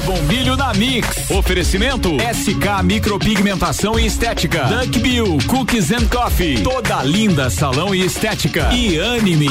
Débora 0.00 0.06
Bombilho 0.06 0.56
na 0.56 0.72
Mix. 0.74 1.30
Oferecimento 1.30 2.10
SK 2.18 2.82
Micropigmentação 2.82 3.98
e 3.98 4.06
Estética. 4.06 4.64
Duck 4.64 4.98
Bill 4.98 5.38
Cookies 5.46 5.90
and 5.92 6.06
Coffee. 6.08 6.62
Toda 6.62 7.02
linda 7.02 7.50
salão 7.50 7.94
e 7.94 8.04
estética. 8.04 8.72
E 8.72 8.98
anime. 8.98 9.48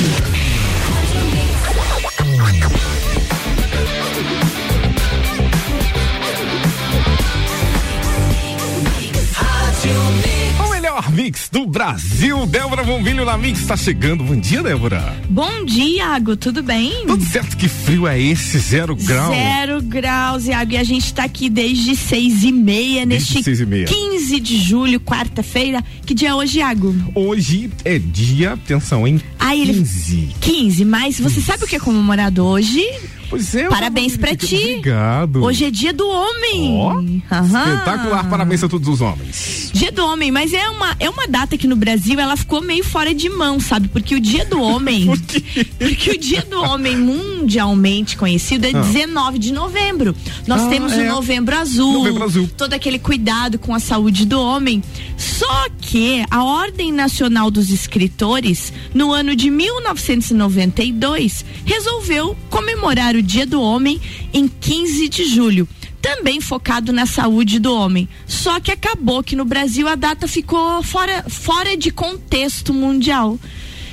Mix 11.12 11.50
do 11.52 11.66
Brasil. 11.66 12.46
Débora 12.48 12.84
Bombilho 12.84 13.24
na 13.24 13.38
Mix 13.38 13.60
está 13.60 13.78
chegando. 13.78 14.24
Bom 14.24 14.36
dia, 14.36 14.64
Débora. 14.64 15.16
Bom 15.30 15.64
dia, 15.64 16.04
Iago. 16.04 16.36
Tudo 16.36 16.64
bem? 16.64 17.06
Tudo 17.06 17.24
certo. 17.24 17.56
Que 17.56 17.68
frio 17.68 18.08
é 18.08 18.20
esse? 18.20 18.58
Zero 18.58 18.96
grau? 18.96 19.32
Zero 19.32 19.82
graus, 19.82 20.46
Iago. 20.48 20.74
E 20.74 20.78
a 20.78 20.84
gente 20.84 21.06
está 21.06 21.24
aqui 21.24 21.50
desde 21.50 21.96
seis 21.96 22.44
e 22.44 22.52
meia, 22.52 23.06
desde 23.06 23.34
neste 23.34 23.44
seis 23.44 23.60
e 23.60 23.66
meia. 23.66 23.86
15 23.86 24.40
de 24.40 24.58
julho, 24.58 25.00
quarta-feira. 25.00 25.84
Que 26.06 26.14
dia 26.14 26.30
é 26.30 26.34
hoje, 26.34 26.60
Iago? 26.60 26.96
Hoje 27.14 27.70
é 27.86 27.98
dia, 28.00 28.54
atenção, 28.54 29.08
hein? 29.08 29.22
Ele... 29.52 29.74
15. 29.74 30.36
15, 30.42 30.86
mas 30.86 31.20
você 31.20 31.42
sabe 31.42 31.64
o 31.64 31.68
que 31.68 31.76
é 31.76 31.80
comemorado 31.80 32.46
hoje? 32.46 32.84
Pois 33.30 33.54
é. 33.54 33.68
Parabéns 33.68 34.18
pra 34.18 34.36
ti. 34.36 34.56
Obrigado. 34.56 35.44
Hoje 35.44 35.66
é 35.66 35.72
dia 35.72 35.94
do 35.94 36.08
homem. 36.08 36.72
Uhum. 36.72 37.22
Espetacular. 37.46 38.30
Parabéns 38.30 38.64
a 38.64 38.70
todos 38.70 38.88
os 38.88 39.02
homens. 39.02 39.70
Dia 39.74 39.92
do 39.92 40.04
homem, 40.06 40.32
mas 40.32 40.52
é 40.54 40.68
uma, 40.70 40.96
é 41.00 41.10
uma 41.10 41.28
data 41.28 41.58
que 41.58 41.68
no 41.68 41.76
Brasil 41.76 42.20
ela 42.20 42.36
ficou 42.36 42.62
meio 42.62 42.84
fora 42.84 43.14
de 43.14 43.30
mão, 43.30 43.60
sabe? 43.60 43.88
Porque 43.88 44.16
o 44.16 44.20
dia 44.20 44.46
do 44.46 44.60
homem. 44.62 45.06
Por 45.06 45.20
quê? 45.22 45.66
Porque 45.78 46.12
o 46.12 46.18
dia 46.18 46.42
do 46.42 46.60
homem 46.62 46.98
mundialmente 46.98 48.18
conhecido 48.18 48.66
é 48.66 48.72
ah. 48.74 48.82
19 48.82 49.38
de 49.38 49.54
novembro. 49.54 50.16
Nós 50.48 50.64
ah, 50.64 50.70
temos 50.70 50.94
é. 50.94 51.04
o 51.04 51.16
novembro 51.16 51.56
azul. 51.56 51.94
Novembro 51.94 52.24
azul. 52.24 52.50
Todo 52.58 52.74
aquele 52.74 52.98
cuidado 52.98 53.60
com 53.60 53.76
a 53.76 53.80
saúde 53.80 54.26
do 54.26 54.42
homem. 54.42 54.84
Só 55.18 55.68
que 55.82 56.24
a 56.30 56.44
Ordem 56.44 56.92
Nacional 56.92 57.50
dos 57.52 57.70
Escritores, 57.70 58.74
no 58.94 59.12
ano 59.12 59.36
de 59.36 59.50
1992, 59.50 61.46
resolveu 61.66 62.36
comemorar 62.50 63.16
o 63.16 63.19
Dia 63.22 63.46
do 63.46 63.62
Homem 63.62 64.00
em 64.34 64.48
15 64.48 65.10
de 65.10 65.26
julho 65.26 65.68
também 66.02 66.40
focado 66.40 66.92
na 66.92 67.06
saúde 67.06 67.60
do 67.60 67.74
homem. 67.74 68.08
Só 68.26 68.60
que 68.60 68.72
acabou 68.72 69.22
que 69.22 69.36
no 69.36 69.46
Brasil 69.46 69.88
a 69.88 69.96
data 69.96 70.28
ficou 70.28 70.82
fora, 70.82 71.26
fora 71.28 71.76
de 71.76 71.92
contexto 71.92 72.74
mundial. 72.74 73.38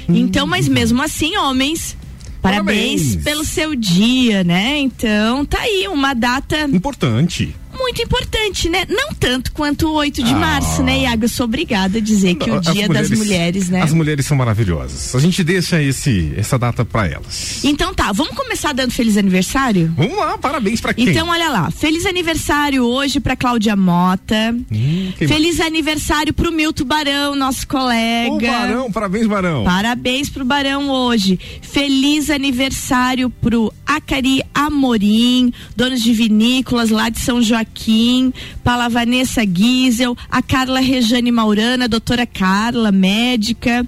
Hum. 0.09 0.15
Então, 0.15 0.47
mas 0.47 0.69
mesmo 0.69 1.03
assim, 1.03 1.37
homens, 1.37 1.97
parabéns, 2.41 3.03
parabéns 3.03 3.25
pelo 3.25 3.45
seu 3.45 3.75
dia, 3.75 4.45
né? 4.45 4.79
Então, 4.79 5.45
tá 5.45 5.59
aí 5.61 5.89
uma 5.89 6.15
data 6.15 6.61
importante 6.61 7.55
muito 7.77 8.03
importante, 8.03 8.69
né? 8.69 8.87
Não 8.89 9.15
tanto 9.15 9.53
quanto 9.53 9.89
o 9.89 9.93
8 9.93 10.23
de 10.23 10.33
ah. 10.33 10.37
março, 10.37 10.83
né, 10.83 11.01
Iago? 11.01 11.25
Eu 11.25 11.29
sou 11.29 11.45
obrigada 11.45 11.99
a 11.99 12.01
dizer 12.01 12.35
que 12.35 12.51
o 12.51 12.61
Dia 12.61 12.87
mulheres, 12.87 13.11
das 13.11 13.19
Mulheres, 13.19 13.69
né? 13.69 13.83
As 13.83 13.93
mulheres 13.93 14.27
são 14.27 14.37
maravilhosas. 14.37 15.15
A 15.15 15.19
gente 15.19 15.45
deixa 15.45 15.83
esse, 15.83 16.33
essa 16.37 16.59
data 16.59 16.85
para 16.85 17.07
elas. 17.07 17.65
Então 17.65 17.95
tá, 17.95 18.13
vamos 18.13 18.35
começar 18.35 18.73
dando 18.73 18.91
feliz 18.93 19.17
aniversário? 19.17 19.93
Vamos 19.97 20.17
lá, 20.17 20.39
parabéns 20.39 20.81
para 20.81 20.95
quem? 20.95 21.09
Então, 21.09 21.29
olha 21.29 21.49
lá, 21.49 21.71
feliz 21.71 22.07
aniversário 22.07 22.85
hoje 22.85 23.21
para 23.21 23.37
Cláudia 23.37 23.77
Mota. 23.77 24.55
Hum, 24.73 25.13
feliz 25.17 25.59
mais? 25.59 25.61
aniversário 25.61 26.33
pro 26.33 26.53
Milton 26.53 26.85
Barão, 26.85 27.37
nosso 27.37 27.67
colega. 27.67 28.33
O 28.33 28.41
Barão, 28.41 28.93
parabéns, 28.93 29.27
Barão. 29.27 29.65
Parabéns 29.65 30.29
pro 30.29 30.45
Barão 30.45 30.91
hoje. 30.91 31.39
Feliz 31.63 32.31
aniversário 32.31 33.31
pro 33.31 33.73
Acari 33.87 34.43
Amorim, 34.55 35.53
donos 35.75 36.03
de 36.03 36.13
vinícolas 36.13 36.91
lá 36.91 37.09
de 37.09 37.21
São 37.21 37.43
Joaquim 37.43 37.66
Joaquim, 37.77 38.33
para 38.65 38.89
Vanessa 38.89 39.43
Giesel, 39.47 40.17
a 40.31 40.43
Carla 40.43 40.81
Rejane 40.81 41.31
Maurana, 41.31 41.89
doutora 41.89 42.27
Carla, 42.27 42.91
médica. 42.91 43.87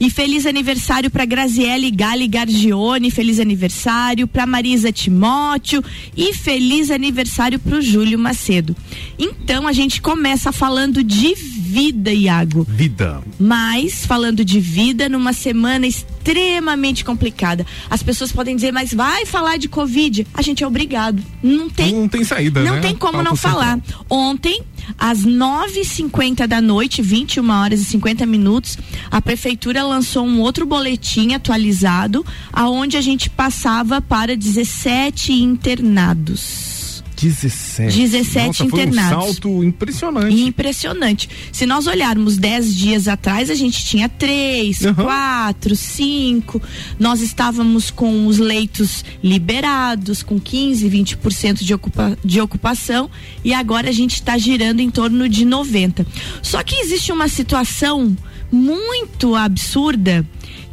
E 0.00 0.10
feliz 0.10 0.46
aniversário 0.46 1.10
para 1.10 1.24
Graziele 1.24 1.90
Gali 1.90 2.26
Gargione, 2.26 3.10
feliz 3.10 3.38
aniversário 3.38 4.26
para 4.26 4.46
Marisa 4.46 4.92
Timóteo 4.92 5.82
e 6.16 6.32
feliz 6.34 6.90
aniversário 6.90 7.58
para 7.58 7.76
o 7.76 7.82
Júlio 7.82 8.18
Macedo. 8.18 8.76
Então 9.18 9.66
a 9.66 9.72
gente 9.72 10.00
começa 10.00 10.52
falando 10.52 11.02
de 11.02 11.34
vida, 11.78 12.12
Iago. 12.12 12.66
Vida. 12.68 13.22
Mas 13.38 14.04
falando 14.04 14.44
de 14.44 14.58
vida 14.58 15.08
numa 15.08 15.32
semana 15.32 15.86
extremamente 15.86 17.04
complicada. 17.04 17.64
As 17.88 18.02
pessoas 18.02 18.32
podem 18.32 18.56
dizer, 18.56 18.72
mas 18.72 18.92
vai 18.92 19.24
falar 19.24 19.58
de 19.58 19.68
Covid. 19.68 20.26
A 20.34 20.42
gente 20.42 20.64
é 20.64 20.66
obrigado. 20.66 21.22
Não 21.40 21.70
tem. 21.70 21.94
Não 21.94 22.08
tem 22.08 22.24
saída, 22.24 22.64
Não 22.64 22.74
né? 22.74 22.80
tem 22.80 22.96
como 22.96 23.22
não 23.22 23.36
falar. 23.36 23.78
Ontem, 24.10 24.60
às 24.98 25.24
9h50 25.24 26.48
da 26.48 26.60
noite, 26.60 27.00
21 27.00 27.48
horas 27.48 27.80
e 27.80 27.84
50 27.84 28.26
minutos, 28.26 28.76
a 29.08 29.22
prefeitura 29.22 29.84
lançou 29.84 30.26
um 30.26 30.40
outro 30.40 30.66
boletim 30.66 31.32
atualizado, 31.32 32.26
aonde 32.52 32.96
a 32.96 33.00
gente 33.00 33.30
passava 33.30 34.02
para 34.02 34.36
17 34.36 35.32
internados. 35.32 36.77
17. 37.20 37.96
17 37.96 38.46
Nossa, 38.46 38.64
internados. 38.64 39.10
Foi 39.10 39.16
um 39.16 39.32
salto 39.32 39.64
impressionante. 39.64 40.40
Impressionante. 40.40 41.28
Se 41.52 41.66
nós 41.66 41.86
olharmos 41.86 42.38
10 42.38 42.76
dias 42.76 43.08
atrás, 43.08 43.50
a 43.50 43.54
gente 43.54 43.84
tinha 43.84 44.08
3, 44.08 44.78
4, 44.94 45.74
5. 45.74 46.62
Nós 46.98 47.20
estávamos 47.20 47.90
com 47.90 48.26
os 48.26 48.38
leitos 48.38 49.04
liberados, 49.22 50.22
com 50.22 50.38
15, 50.38 50.88
20% 50.88 51.64
de, 51.64 51.74
ocupa, 51.74 52.16
de 52.24 52.40
ocupação, 52.40 53.10
e 53.44 53.52
agora 53.52 53.88
a 53.88 53.92
gente 53.92 54.14
está 54.14 54.38
girando 54.38 54.80
em 54.80 54.90
torno 54.90 55.28
de 55.28 55.44
90. 55.44 56.06
Só 56.40 56.62
que 56.62 56.76
existe 56.76 57.10
uma 57.10 57.28
situação 57.28 58.16
muito 58.50 59.34
absurda 59.34 60.24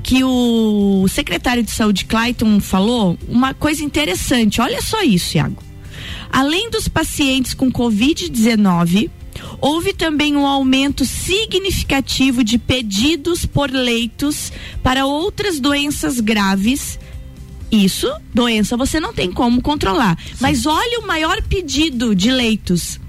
que 0.03 0.23
o 0.23 1.07
secretário 1.09 1.63
de 1.63 1.72
saúde 1.72 2.05
Clayton 2.05 2.59
falou 2.59 3.17
uma 3.28 3.55
coisa 3.55 3.84
interessante. 3.84 4.61
Olha 4.61 4.79
só 4.79 5.01
isso, 5.01 5.35
Iago. 5.35 5.66
Além 6.31 6.69
dos 6.69 6.88
pacientes 6.88 7.53
com 7.53 7.72
Covid-19, 7.72 9.09
houve 9.59 9.94
também 9.94 10.36
um 10.36 10.46
aumento 10.46 11.06
significativo 11.06 12.44
de 12.44 12.58
pedidos 12.58 13.46
por 13.46 13.69
leitos 13.69 14.52
para 14.84 15.06
outras 15.06 15.59
doenças 15.59 16.19
graves. 16.19 17.00
Isso, 17.72 18.12
doença 18.34 18.78
você 18.78 19.00
não 19.00 19.14
tem 19.14 19.31
como 19.31 19.62
controlar. 19.62 20.18
Sim. 20.19 20.35
Mas 20.40 20.66
olha 20.66 21.00
o 21.00 21.08
maior 21.08 21.41
pedido 21.44 22.16
de 22.16 22.31
leitos: 22.31 23.00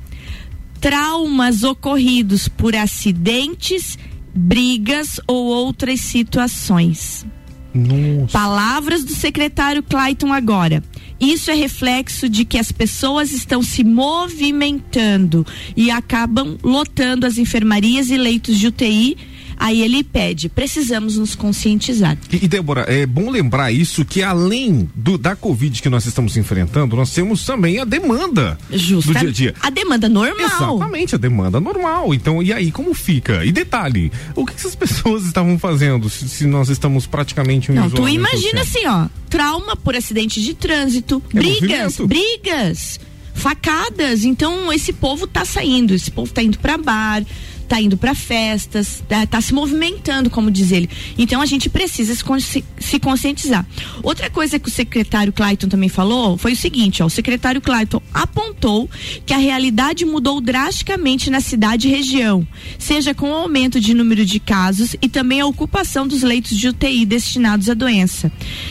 traumas 0.80 1.62
ocorridos 1.62 2.48
por 2.48 2.74
acidentes, 2.74 3.98
brigas 4.34 5.20
ou 5.26 5.46
outras 5.46 6.00
situações. 6.00 7.26
Nossa. 7.74 8.32
Palavras 8.32 9.04
do 9.04 9.14
secretário 9.14 9.82
Clayton 9.82 10.32
agora. 10.32 10.82
Isso 11.20 11.50
é 11.50 11.54
reflexo 11.54 12.28
de 12.28 12.44
que 12.44 12.58
as 12.58 12.70
pessoas 12.70 13.32
estão 13.32 13.62
se 13.62 13.82
movimentando 13.82 15.46
e 15.76 15.90
acabam 15.90 16.56
lotando 16.62 17.26
as 17.26 17.38
enfermarias 17.38 18.10
e 18.10 18.16
leitos 18.16 18.58
de 18.58 18.66
UTI 18.66 19.16
Aí 19.58 19.80
ele 19.80 20.04
pede, 20.04 20.48
precisamos 20.48 21.16
nos 21.16 21.34
conscientizar. 21.34 22.16
E, 22.30 22.44
e 22.44 22.48
Débora, 22.48 22.82
é 22.82 23.06
bom 23.06 23.30
lembrar 23.30 23.72
isso 23.72 24.04
que 24.04 24.22
além 24.22 24.88
do, 24.94 25.16
da 25.16 25.34
Covid 25.34 25.80
que 25.80 25.88
nós 25.88 26.04
estamos 26.04 26.36
enfrentando, 26.36 26.94
nós 26.94 27.12
temos 27.12 27.44
também 27.44 27.80
a 27.80 27.84
demanda 27.84 28.58
Justa, 28.70 29.12
do 29.12 29.18
dia 29.18 29.28
a 29.28 29.32
dia. 29.32 29.54
A 29.62 29.70
demanda 29.70 30.08
normal. 30.08 30.76
Exatamente, 30.76 31.14
a 31.14 31.18
demanda 31.18 31.58
normal. 31.58 32.12
Então, 32.12 32.42
e 32.42 32.52
aí, 32.52 32.70
como 32.70 32.92
fica? 32.92 33.44
E 33.44 33.52
detalhe, 33.52 34.12
o 34.34 34.44
que 34.44 34.54
essas 34.54 34.74
pessoas 34.74 35.24
estavam 35.24 35.58
fazendo 35.58 36.10
se, 36.10 36.28
se 36.28 36.46
nós 36.46 36.68
estamos 36.68 37.06
praticamente 37.06 37.72
Não, 37.72 37.88
tu 37.88 38.08
imagina 38.08 38.64
social? 38.64 39.00
assim, 39.00 39.10
ó, 39.12 39.15
trauma 39.28 39.76
por 39.76 39.94
acidente 39.94 40.40
de 40.40 40.54
trânsito, 40.54 41.22
é 41.34 41.38
brigas, 41.38 41.98
movimento. 41.98 42.06
brigas 42.06 43.00
facadas. 43.34 44.24
Então 44.24 44.72
esse 44.72 44.92
povo 44.92 45.26
tá 45.26 45.44
saindo, 45.44 45.94
esse 45.94 46.10
povo 46.10 46.32
tá 46.32 46.42
indo 46.42 46.58
para 46.58 46.78
bar, 46.78 47.24
tá 47.66 47.80
indo 47.80 47.96
para 47.96 48.14
festas, 48.14 49.02
tá, 49.08 49.26
tá, 49.26 49.40
se 49.40 49.52
movimentando, 49.52 50.30
como 50.30 50.50
diz 50.50 50.72
ele. 50.72 50.88
Então 51.18 51.40
a 51.40 51.46
gente 51.46 51.68
precisa 51.68 52.14
se, 52.14 52.64
se, 52.78 52.98
conscientizar. 52.98 53.66
Outra 54.02 54.30
coisa 54.30 54.58
que 54.58 54.68
o 54.68 54.72
secretário 54.72 55.32
Clayton 55.32 55.68
também 55.68 55.88
falou 55.88 56.38
foi 56.38 56.52
o 56.52 56.56
seguinte, 56.56 57.02
ó, 57.02 57.06
o 57.06 57.10
secretário 57.10 57.60
Clayton 57.60 58.00
apontou 58.14 58.88
que 59.24 59.34
a 59.34 59.38
realidade 59.38 60.04
mudou 60.04 60.40
drasticamente 60.40 61.30
na 61.30 61.40
cidade 61.40 61.88
e 61.88 61.90
região, 61.90 62.46
seja 62.78 63.14
com 63.14 63.30
o 63.30 63.34
aumento 63.34 63.80
de 63.80 63.94
número 63.94 64.24
de 64.24 64.38
casos 64.38 64.96
e 65.02 65.08
também 65.08 65.40
a 65.40 65.46
ocupação 65.46 66.06
dos 66.06 66.22
leitos 66.22 66.56
de 66.56 66.68
UTI 66.68 67.04
destinados 67.04 67.68
à 67.68 67.74
doença. 67.74 68.30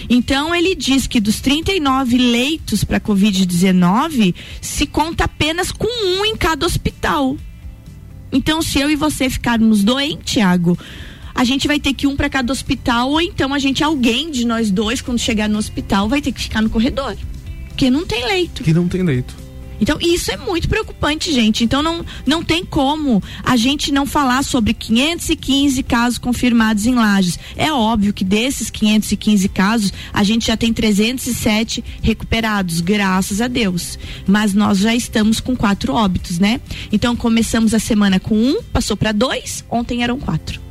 Então 0.10 0.56
ele 0.56 0.76
diz 0.76 1.08
que 1.08 1.20
dos 1.20 1.40
39 1.42 2.18
leitos 2.18 2.84
para 2.84 3.00
COVID-19 3.00 4.34
se 4.62 4.86
conta 4.86 5.26
apenas 5.26 5.72
com 5.72 5.88
um 5.88 6.26
em 6.26 6.36
cada 6.36 6.66
hospital. 6.66 7.38
Então, 8.32 8.62
se 8.62 8.80
eu 8.80 8.90
e 8.90 8.96
você 8.96 9.30
ficarmos 9.30 9.84
doentes, 9.84 10.34
Thiago, 10.34 10.78
a 11.34 11.44
gente 11.44 11.68
vai 11.68 11.80
ter 11.80 11.94
que 11.94 12.06
ir 12.06 12.10
um 12.10 12.16
para 12.16 12.30
cada 12.30 12.52
hospital, 12.52 13.12
ou 13.12 13.22
então 13.22 13.54
a 13.54 13.60
gente, 13.60 13.84
alguém 13.84 14.32
de 14.32 14.46
nós 14.46 14.72
dois, 14.72 15.02
quando 15.02 15.20
chegar 15.20 15.50
no 15.50 15.58
hospital, 15.58 16.08
vai 16.08 16.22
ter 16.22 16.32
que 16.32 16.42
ficar 16.42 16.62
no 16.62 16.70
corredor. 16.70 17.16
Porque 17.68 17.90
não 17.90 18.06
tem 18.06 18.26
leito. 18.26 18.64
Que 18.64 18.74
não 18.74 18.88
tem 18.88 19.04
leito. 19.04 19.45
Então, 19.80 19.98
isso 20.02 20.32
é 20.32 20.38
muito 20.38 20.68
preocupante, 20.68 21.32
gente. 21.32 21.64
Então, 21.64 21.82
não, 21.82 22.06
não 22.26 22.44
tem 22.44 22.66
como 22.66 23.22
a 23.44 23.56
gente 23.56 23.92
não 23.92 24.06
falar 24.06 24.44
sobre 24.44 24.74
515 24.74 25.84
casos 25.84 26.18
confirmados 26.18 26.86
em 26.86 26.96
Lages. 26.96 27.40
É 27.56 27.72
óbvio 27.72 28.14
que 28.14 28.24
desses 28.24 28.70
515 28.70 29.50
casos, 29.50 29.94
a 30.14 30.24
gente 30.24 30.48
já 30.48 30.58
tem 30.58 30.74
307 30.74 31.84
recuperados, 32.02 32.82
graças 32.82 33.42
a 33.42 33.48
Deus. 33.48 34.00
Mas 34.28 34.54
nós 34.54 34.80
já 34.80 34.96
estamos 34.96 35.40
com 35.40 35.56
quatro 35.56 35.94
óbitos, 35.94 36.40
né? 36.40 36.60
Então, 36.92 37.16
começamos 37.16 37.74
a 37.74 37.80
semana 37.80 38.20
com 38.20 38.36
um, 38.36 38.62
passou 38.74 38.98
para 38.98 39.12
dois, 39.12 39.64
ontem 39.70 40.04
eram 40.04 40.20
quatro. 40.20 40.65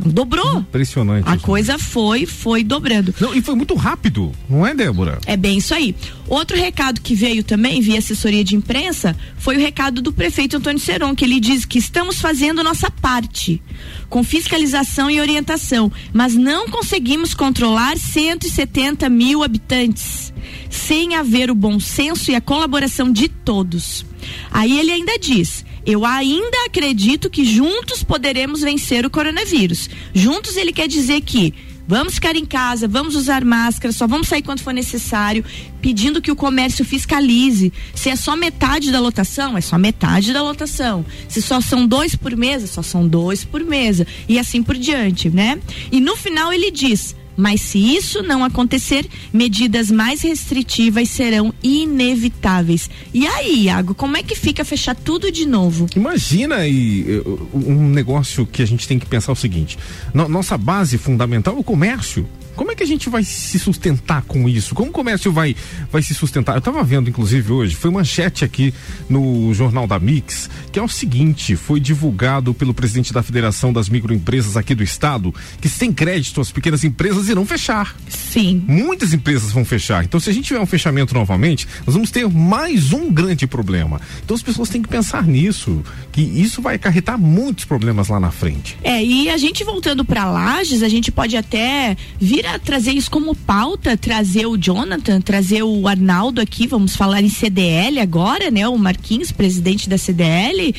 Então, 0.00 0.12
dobrou. 0.12 0.58
Impressionante. 0.58 1.28
A 1.28 1.36
coisa 1.36 1.78
foi, 1.78 2.26
foi 2.26 2.64
dobrando. 2.64 3.14
Não, 3.20 3.34
e 3.34 3.42
foi 3.42 3.54
muito 3.54 3.74
rápido, 3.74 4.32
não 4.48 4.66
é, 4.66 4.74
Débora? 4.74 5.18
É 5.26 5.36
bem 5.36 5.58
isso 5.58 5.74
aí. 5.74 5.94
Outro 6.26 6.56
recado 6.56 7.00
que 7.00 7.14
veio 7.14 7.44
também 7.44 7.80
via 7.80 7.98
assessoria 7.98 8.42
de 8.44 8.56
imprensa 8.56 9.16
foi 9.36 9.56
o 9.56 9.60
recado 9.60 10.00
do 10.00 10.12
prefeito 10.12 10.56
Antônio 10.56 10.80
Seron, 10.80 11.14
que 11.14 11.24
ele 11.24 11.40
diz 11.40 11.64
que 11.64 11.78
estamos 11.78 12.20
fazendo 12.20 12.62
nossa 12.62 12.90
parte 12.90 13.62
com 14.08 14.24
fiscalização 14.24 15.10
e 15.10 15.20
orientação, 15.20 15.90
mas 16.12 16.34
não 16.34 16.68
conseguimos 16.68 17.34
controlar 17.34 17.96
170 17.96 19.08
mil 19.08 19.42
habitantes 19.42 20.32
sem 20.68 21.14
haver 21.14 21.50
o 21.50 21.54
bom 21.54 21.78
senso 21.78 22.30
e 22.30 22.34
a 22.34 22.40
colaboração 22.40 23.12
de 23.12 23.28
todos. 23.28 24.04
Aí 24.50 24.78
ele 24.78 24.90
ainda 24.90 25.18
diz: 25.18 25.64
eu 25.84 26.04
ainda 26.04 26.64
acredito 26.66 27.30
que 27.30 27.44
juntos 27.44 28.02
poderemos 28.02 28.60
vencer 28.60 29.04
o 29.04 29.10
coronavírus. 29.10 29.88
Juntos 30.14 30.56
ele 30.56 30.72
quer 30.72 30.88
dizer 30.88 31.20
que 31.22 31.54
vamos 31.86 32.14
ficar 32.14 32.36
em 32.36 32.44
casa, 32.44 32.86
vamos 32.86 33.16
usar 33.16 33.44
máscara, 33.44 33.92
só 33.92 34.06
vamos 34.06 34.28
sair 34.28 34.42
quando 34.42 34.60
for 34.60 34.72
necessário, 34.72 35.44
pedindo 35.82 36.22
que 36.22 36.30
o 36.30 36.36
comércio 36.36 36.84
fiscalize. 36.84 37.72
Se 37.94 38.08
é 38.08 38.14
só 38.14 38.36
metade 38.36 38.92
da 38.92 39.00
lotação, 39.00 39.58
é 39.58 39.60
só 39.60 39.76
metade 39.76 40.32
da 40.32 40.42
lotação. 40.42 41.04
Se 41.28 41.42
só 41.42 41.60
são 41.60 41.86
dois 41.86 42.14
por 42.14 42.36
mesa, 42.36 42.68
só 42.68 42.80
são 42.80 43.08
dois 43.08 43.44
por 43.44 43.64
mesa. 43.64 44.06
E 44.28 44.38
assim 44.38 44.62
por 44.62 44.76
diante, 44.76 45.28
né? 45.28 45.58
E 45.90 46.00
no 46.00 46.14
final 46.14 46.52
ele 46.52 46.70
diz: 46.70 47.16
mas 47.40 47.60
se 47.60 47.78
isso 47.78 48.22
não 48.22 48.44
acontecer, 48.44 49.08
medidas 49.32 49.90
mais 49.90 50.22
restritivas 50.22 51.08
serão 51.08 51.52
inevitáveis. 51.62 52.90
E 53.12 53.26
aí, 53.26 53.64
Iago, 53.64 53.94
como 53.94 54.16
é 54.16 54.22
que 54.22 54.34
fica 54.34 54.64
fechar 54.64 54.94
tudo 54.94 55.32
de 55.32 55.46
novo? 55.46 55.86
Imagina 55.96 56.56
aí 56.56 57.22
um 57.52 57.88
negócio 57.88 58.46
que 58.46 58.62
a 58.62 58.66
gente 58.66 58.86
tem 58.86 58.98
que 58.98 59.06
pensar 59.06 59.32
o 59.32 59.36
seguinte: 59.36 59.78
no, 60.12 60.28
nossa 60.28 60.56
base 60.56 60.98
fundamental 60.98 61.56
é 61.56 61.60
o 61.60 61.64
comércio. 61.64 62.26
Como 62.60 62.72
é 62.72 62.74
que 62.74 62.82
a 62.82 62.86
gente 62.86 63.08
vai 63.08 63.24
se 63.24 63.58
sustentar 63.58 64.20
com 64.20 64.46
isso? 64.46 64.74
Como 64.74 64.90
o 64.90 64.92
comércio 64.92 65.32
vai, 65.32 65.56
vai 65.90 66.02
se 66.02 66.12
sustentar? 66.12 66.56
Eu 66.56 66.58
estava 66.58 66.84
vendo, 66.84 67.08
inclusive, 67.08 67.50
hoje, 67.50 67.74
foi 67.74 67.90
manchete 67.90 68.44
aqui 68.44 68.74
no 69.08 69.54
Jornal 69.54 69.86
da 69.86 69.98
Mix, 69.98 70.50
que 70.70 70.78
é 70.78 70.82
o 70.82 70.86
seguinte: 70.86 71.56
foi 71.56 71.80
divulgado 71.80 72.52
pelo 72.52 72.74
presidente 72.74 73.14
da 73.14 73.22
Federação 73.22 73.72
das 73.72 73.88
Microempresas 73.88 74.58
aqui 74.58 74.74
do 74.74 74.82
estado 74.82 75.34
que 75.58 75.70
sem 75.70 75.90
crédito 75.90 76.38
as 76.38 76.52
pequenas 76.52 76.84
empresas 76.84 77.30
irão 77.30 77.46
fechar. 77.46 77.96
Sim. 78.10 78.62
Muitas 78.68 79.14
empresas 79.14 79.52
vão 79.52 79.64
fechar. 79.64 80.04
Então, 80.04 80.20
se 80.20 80.28
a 80.28 80.32
gente 80.34 80.44
tiver 80.44 80.60
um 80.60 80.66
fechamento 80.66 81.14
novamente, 81.14 81.66
nós 81.86 81.94
vamos 81.94 82.10
ter 82.10 82.28
mais 82.28 82.92
um 82.92 83.10
grande 83.10 83.46
problema. 83.46 83.98
Então, 84.22 84.34
as 84.34 84.42
pessoas 84.42 84.68
têm 84.68 84.82
que 84.82 84.88
pensar 84.90 85.26
nisso, 85.26 85.82
que 86.12 86.20
isso 86.20 86.60
vai 86.60 86.74
acarretar 86.74 87.18
muitos 87.18 87.64
problemas 87.64 88.08
lá 88.08 88.20
na 88.20 88.30
frente. 88.30 88.76
É, 88.84 89.02
e 89.02 89.30
a 89.30 89.38
gente 89.38 89.64
voltando 89.64 90.04
para 90.04 90.26
Lages, 90.26 90.82
a 90.82 90.90
gente 90.90 91.10
pode 91.10 91.38
até 91.38 91.96
vir 92.20 92.49
trazer 92.58 92.92
isso 92.92 93.10
como 93.10 93.34
pauta, 93.34 93.96
trazer 93.96 94.46
o 94.46 94.56
Jonathan, 94.56 95.20
trazer 95.20 95.62
o 95.62 95.86
Arnaldo 95.86 96.40
aqui, 96.40 96.66
vamos 96.66 96.96
falar 96.96 97.22
em 97.22 97.28
CDL 97.28 97.98
agora, 98.00 98.50
né? 98.50 98.66
O 98.68 98.76
Marquinhos, 98.76 99.32
presidente 99.32 99.88
da 99.88 99.98
CDL, 99.98 100.74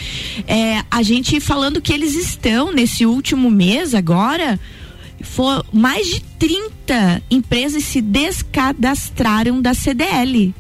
é, 0.48 0.84
a 0.90 1.04
gente 1.04 1.40
falando 1.40 1.82
que 1.82 1.94
eles 1.94 2.16
estão 2.16 2.72
nesse 2.72 3.06
último 3.06 3.50
mês 3.50 3.94
agora, 3.94 4.60
for, 5.22 5.66
mais 5.72 6.08
de 6.08 6.22
30 6.40 7.22
empresas 7.30 7.84
se 7.84 8.02
descadastraram 8.02 9.62
da 9.62 9.74
CDL. 9.74 10.54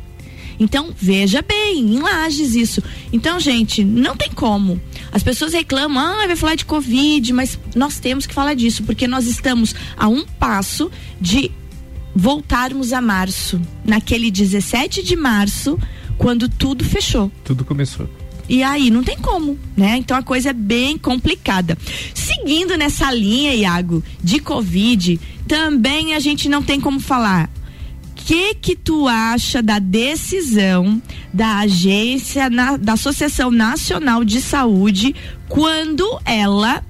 Então, 0.61 0.93
veja 0.95 1.41
bem, 1.41 1.79
em 1.79 1.99
Lages 1.99 2.53
isso. 2.53 2.83
Então, 3.11 3.39
gente, 3.39 3.83
não 3.83 4.15
tem 4.15 4.29
como. 4.29 4.79
As 5.11 5.23
pessoas 5.23 5.53
reclamam, 5.53 5.97
ah, 5.97 6.27
vai 6.27 6.35
falar 6.35 6.53
de 6.53 6.65
Covid, 6.65 7.33
mas 7.33 7.57
nós 7.75 7.97
temos 7.99 8.27
que 8.27 8.33
falar 8.33 8.53
disso, 8.53 8.83
porque 8.83 9.07
nós 9.07 9.25
estamos 9.25 9.73
a 9.97 10.07
um 10.07 10.23
passo 10.23 10.91
de 11.19 11.49
voltarmos 12.15 12.93
a 12.93 13.01
março. 13.01 13.59
Naquele 13.83 14.29
17 14.29 15.01
de 15.01 15.15
março, 15.15 15.79
quando 16.15 16.47
tudo 16.47 16.85
fechou. 16.85 17.31
Tudo 17.43 17.65
começou. 17.65 18.07
E 18.47 18.61
aí 18.61 18.91
não 18.91 19.03
tem 19.03 19.17
como, 19.17 19.57
né? 19.75 19.97
Então 19.97 20.15
a 20.15 20.21
coisa 20.21 20.51
é 20.51 20.53
bem 20.53 20.95
complicada. 20.95 21.75
Seguindo 22.13 22.77
nessa 22.77 23.11
linha, 23.11 23.55
Iago, 23.55 24.03
de 24.23 24.39
Covid, 24.39 25.19
também 25.47 26.13
a 26.13 26.19
gente 26.19 26.47
não 26.47 26.61
tem 26.61 26.79
como 26.79 26.99
falar 26.99 27.49
que 28.25 28.55
que 28.55 28.75
tu 28.75 29.07
acha 29.07 29.61
da 29.61 29.79
decisão 29.79 31.01
da 31.33 31.59
agência 31.59 32.49
na, 32.49 32.77
da 32.77 32.93
Associação 32.93 33.51
Nacional 33.51 34.23
de 34.23 34.41
Saúde 34.41 35.15
quando 35.47 36.19
ela 36.25 36.83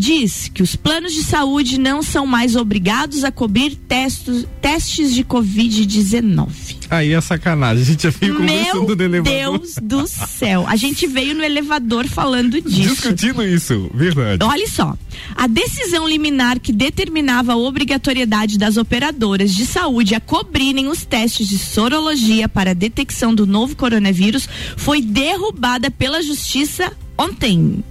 diz 0.00 0.48
que 0.48 0.62
os 0.62 0.74
planos 0.74 1.12
de 1.12 1.22
saúde 1.22 1.78
não 1.78 2.02
são 2.02 2.26
mais 2.26 2.56
obrigados 2.56 3.22
a 3.22 3.30
cobrir 3.30 3.76
testos, 3.76 4.46
testes 4.62 5.12
de 5.14 5.22
Covid-19. 5.22 6.48
Aí 6.88 7.12
é 7.12 7.20
sacanagem, 7.20 7.82
a 7.82 7.86
gente 7.86 8.04
já 8.04 8.10
fica 8.10 8.34
conversando 8.34 8.96
no 8.96 9.02
elevador. 9.02 9.58
Deus 9.58 9.74
do 9.82 10.06
céu, 10.06 10.64
a 10.66 10.74
gente 10.74 11.06
veio 11.06 11.34
no 11.34 11.44
elevador 11.44 12.06
falando 12.06 12.58
disso. 12.62 12.94
Discutindo 12.94 13.42
isso, 13.44 13.90
verdade. 13.92 14.42
Olha 14.42 14.66
só, 14.66 14.96
a 15.36 15.46
decisão 15.46 16.08
liminar 16.08 16.58
que 16.58 16.72
determinava 16.72 17.52
a 17.52 17.56
obrigatoriedade 17.56 18.58
das 18.58 18.78
operadoras 18.78 19.54
de 19.54 19.66
saúde 19.66 20.14
a 20.14 20.20
cobrirem 20.20 20.88
os 20.88 21.04
testes 21.04 21.46
de 21.46 21.58
sorologia 21.58 22.48
para 22.48 22.70
a 22.70 22.74
detecção 22.74 23.34
do 23.34 23.46
novo 23.46 23.76
coronavírus 23.76 24.48
foi 24.78 25.02
derrubada 25.02 25.90
pela 25.90 26.22
justiça 26.22 26.90
ontem 27.18 27.84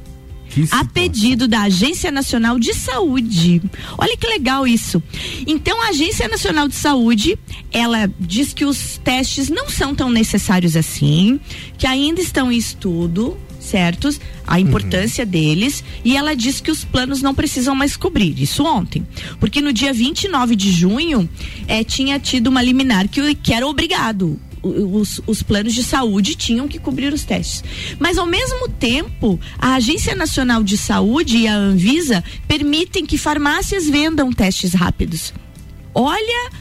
a 0.71 0.85
pedido 0.85 1.47
da 1.47 1.61
Agência 1.63 2.11
Nacional 2.11 2.59
de 2.59 2.73
Saúde. 2.73 3.61
Olha 3.97 4.17
que 4.17 4.27
legal 4.27 4.67
isso. 4.67 5.01
Então, 5.45 5.81
a 5.81 5.89
Agência 5.89 6.27
Nacional 6.27 6.67
de 6.67 6.75
Saúde, 6.75 7.37
ela 7.71 8.11
diz 8.19 8.53
que 8.53 8.65
os 8.65 8.97
testes 9.03 9.49
não 9.49 9.69
são 9.69 9.93
tão 9.93 10.09
necessários 10.09 10.75
assim, 10.75 11.39
que 11.77 11.87
ainda 11.87 12.21
estão 12.21 12.51
em 12.51 12.57
estudo, 12.57 13.37
certos, 13.59 14.19
a 14.47 14.53
uhum. 14.55 14.59
importância 14.59 15.23
uhum. 15.23 15.29
deles, 15.29 15.83
e 16.03 16.15
ela 16.15 16.35
diz 16.35 16.59
que 16.59 16.71
os 16.71 16.83
planos 16.83 17.21
não 17.21 17.35
precisam 17.35 17.75
mais 17.75 17.95
cobrir. 17.95 18.39
Isso 18.41 18.63
ontem. 18.63 19.05
Porque 19.39 19.61
no 19.61 19.71
dia 19.71 19.93
29 19.93 20.55
de 20.55 20.71
junho, 20.71 21.29
é, 21.67 21.83
tinha 21.83 22.19
tido 22.19 22.47
uma 22.47 22.61
liminar 22.61 23.07
que, 23.07 23.35
que 23.35 23.53
era 23.53 23.67
obrigado 23.67 24.39
os, 24.61 25.21
os 25.25 25.41
planos 25.43 25.73
de 25.73 25.83
saúde 25.83 26.35
tinham 26.35 26.67
que 26.67 26.79
cobrir 26.79 27.13
os 27.13 27.23
testes. 27.23 27.63
Mas, 27.99 28.17
ao 28.17 28.25
mesmo 28.25 28.67
tempo, 28.67 29.39
a 29.57 29.75
Agência 29.75 30.15
Nacional 30.15 30.63
de 30.63 30.77
Saúde 30.77 31.37
e 31.37 31.47
a 31.47 31.55
Anvisa 31.55 32.23
permitem 32.47 33.05
que 33.05 33.17
farmácias 33.17 33.87
vendam 33.87 34.31
testes 34.31 34.73
rápidos. 34.73 35.33
Olha, 35.93 36.51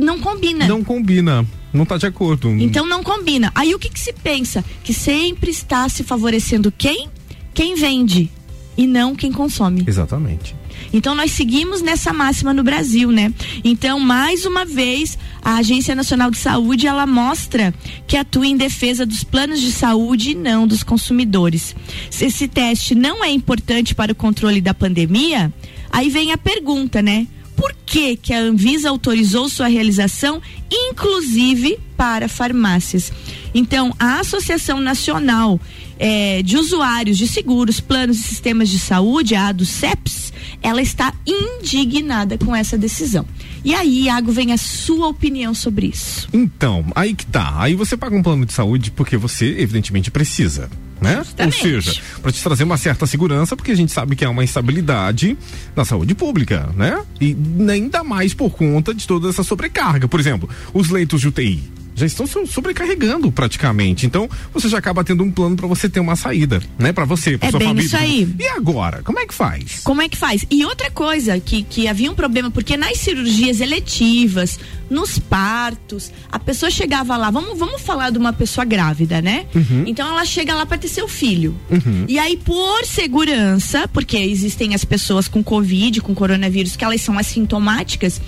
não 0.00 0.18
combina. 0.20 0.66
Não 0.66 0.82
combina. 0.82 1.46
Não 1.72 1.82
está 1.82 1.96
de 1.96 2.06
acordo. 2.06 2.50
Então 2.50 2.86
não 2.86 3.02
combina. 3.02 3.50
Aí 3.54 3.74
o 3.74 3.78
que, 3.78 3.88
que 3.88 3.98
se 3.98 4.12
pensa? 4.12 4.64
Que 4.84 4.94
sempre 4.94 5.50
está 5.50 5.88
se 5.88 6.04
favorecendo 6.04 6.72
quem? 6.76 7.08
Quem 7.52 7.74
vende 7.74 8.30
e 8.76 8.86
não 8.86 9.14
quem 9.14 9.32
consome. 9.32 9.84
Exatamente. 9.86 10.54
Então 10.92 11.14
nós 11.14 11.32
seguimos 11.32 11.82
nessa 11.82 12.12
máxima 12.12 12.52
no 12.52 12.62
Brasil, 12.62 13.10
né? 13.10 13.32
Então, 13.62 13.98
mais 13.98 14.44
uma 14.44 14.64
vez, 14.64 15.18
a 15.42 15.56
Agência 15.56 15.94
Nacional 15.94 16.30
de 16.30 16.38
Saúde, 16.38 16.86
ela 16.86 17.06
mostra 17.06 17.74
que 18.06 18.16
atua 18.16 18.46
em 18.46 18.56
defesa 18.56 19.04
dos 19.04 19.24
planos 19.24 19.60
de 19.60 19.72
saúde 19.72 20.30
e 20.30 20.34
não 20.34 20.66
dos 20.66 20.82
consumidores. 20.82 21.74
Se 22.10 22.26
esse 22.26 22.48
teste 22.48 22.94
não 22.94 23.24
é 23.24 23.30
importante 23.30 23.94
para 23.94 24.12
o 24.12 24.14
controle 24.14 24.60
da 24.60 24.72
pandemia, 24.72 25.52
aí 25.90 26.08
vem 26.08 26.32
a 26.32 26.38
pergunta, 26.38 27.02
né? 27.02 27.26
Por 27.56 27.74
que, 27.86 28.16
que 28.16 28.32
a 28.32 28.40
Anvisa 28.40 28.88
autorizou 28.88 29.48
sua 29.48 29.68
realização, 29.68 30.42
inclusive 30.70 31.78
para 31.96 32.28
farmácias? 32.28 33.12
Então, 33.54 33.94
a 33.98 34.18
Associação 34.18 34.80
Nacional 34.80 35.60
é, 35.98 36.42
de 36.42 36.56
Usuários 36.56 37.16
de 37.16 37.28
Seguros, 37.28 37.80
Planos 37.80 38.18
e 38.18 38.22
Sistemas 38.22 38.68
de 38.68 38.78
Saúde, 38.78 39.34
a 39.34 39.52
do 39.52 39.64
CEPS, 39.64 40.23
ela 40.64 40.80
está 40.80 41.12
indignada 41.26 42.38
com 42.38 42.56
essa 42.56 42.78
decisão. 42.78 43.26
E 43.62 43.74
aí, 43.74 44.04
Iago, 44.04 44.32
vem 44.32 44.50
a 44.50 44.56
sua 44.56 45.08
opinião 45.08 45.52
sobre 45.52 45.88
isso. 45.88 46.26
Então, 46.32 46.86
aí 46.94 47.14
que 47.14 47.26
tá. 47.26 47.54
Aí 47.58 47.74
você 47.74 47.98
paga 47.98 48.16
um 48.16 48.22
plano 48.22 48.46
de 48.46 48.54
saúde 48.54 48.90
porque 48.90 49.18
você, 49.18 49.44
evidentemente, 49.58 50.10
precisa. 50.10 50.70
Né? 51.02 51.22
Ou 51.44 51.52
seja, 51.52 52.00
para 52.22 52.32
te 52.32 52.42
trazer 52.42 52.64
uma 52.64 52.78
certa 52.78 53.06
segurança, 53.06 53.54
porque 53.54 53.72
a 53.72 53.76
gente 53.76 53.92
sabe 53.92 54.16
que 54.16 54.24
há 54.24 54.30
uma 54.30 54.42
instabilidade 54.42 55.36
na 55.76 55.84
saúde 55.84 56.14
pública, 56.14 56.70
né? 56.74 57.04
E 57.20 57.36
ainda 57.70 58.02
mais 58.02 58.32
por 58.32 58.50
conta 58.50 58.94
de 58.94 59.06
toda 59.06 59.28
essa 59.28 59.42
sobrecarga. 59.42 60.08
Por 60.08 60.18
exemplo, 60.18 60.48
os 60.72 60.88
leitos 60.88 61.20
de 61.20 61.28
UTI 61.28 61.73
já 61.94 62.06
estão 62.06 62.26
sobrecarregando 62.26 63.30
praticamente. 63.30 64.06
Então, 64.06 64.28
você 64.52 64.68
já 64.68 64.78
acaba 64.78 65.04
tendo 65.04 65.22
um 65.22 65.30
plano 65.30 65.56
para 65.56 65.66
você 65.66 65.88
ter 65.88 66.00
uma 66.00 66.16
saída, 66.16 66.60
né? 66.78 66.92
Para 66.92 67.04
você, 67.04 67.38
pra 67.38 67.48
é 67.48 67.50
sua 67.50 67.58
bem 67.58 67.68
família. 67.68 67.86
Isso 67.86 67.96
aí. 67.96 68.28
E 68.38 68.48
agora, 68.48 69.02
como 69.02 69.18
é 69.18 69.26
que 69.26 69.34
faz? 69.34 69.80
Como 69.84 70.02
é 70.02 70.08
que 70.08 70.16
faz? 70.16 70.44
E 70.50 70.64
outra 70.64 70.90
coisa 70.90 71.38
que, 71.38 71.62
que 71.62 71.86
havia 71.86 72.10
um 72.10 72.14
problema, 72.14 72.50
porque 72.50 72.76
nas 72.76 72.98
cirurgias 72.98 73.60
eletivas, 73.60 74.58
nos 74.90 75.18
partos, 75.18 76.12
a 76.30 76.38
pessoa 76.38 76.70
chegava 76.70 77.16
lá, 77.16 77.30
vamos, 77.30 77.58
vamos 77.58 77.80
falar 77.80 78.10
de 78.10 78.18
uma 78.18 78.32
pessoa 78.32 78.64
grávida, 78.64 79.22
né? 79.22 79.46
Uhum. 79.54 79.84
Então 79.86 80.06
ela 80.08 80.24
chega 80.24 80.54
lá 80.54 80.66
para 80.66 80.78
ter 80.78 80.88
seu 80.88 81.08
filho. 81.08 81.56
Uhum. 81.70 82.04
E 82.08 82.18
aí, 82.18 82.36
por 82.36 82.84
segurança, 82.84 83.88
porque 83.88 84.16
existem 84.16 84.74
as 84.74 84.84
pessoas 84.84 85.28
com 85.28 85.42
Covid, 85.42 86.00
com 86.00 86.14
coronavírus, 86.14 86.76
que 86.76 86.84
elas 86.84 87.00
são 87.00 87.18
assintomáticas, 87.18 88.20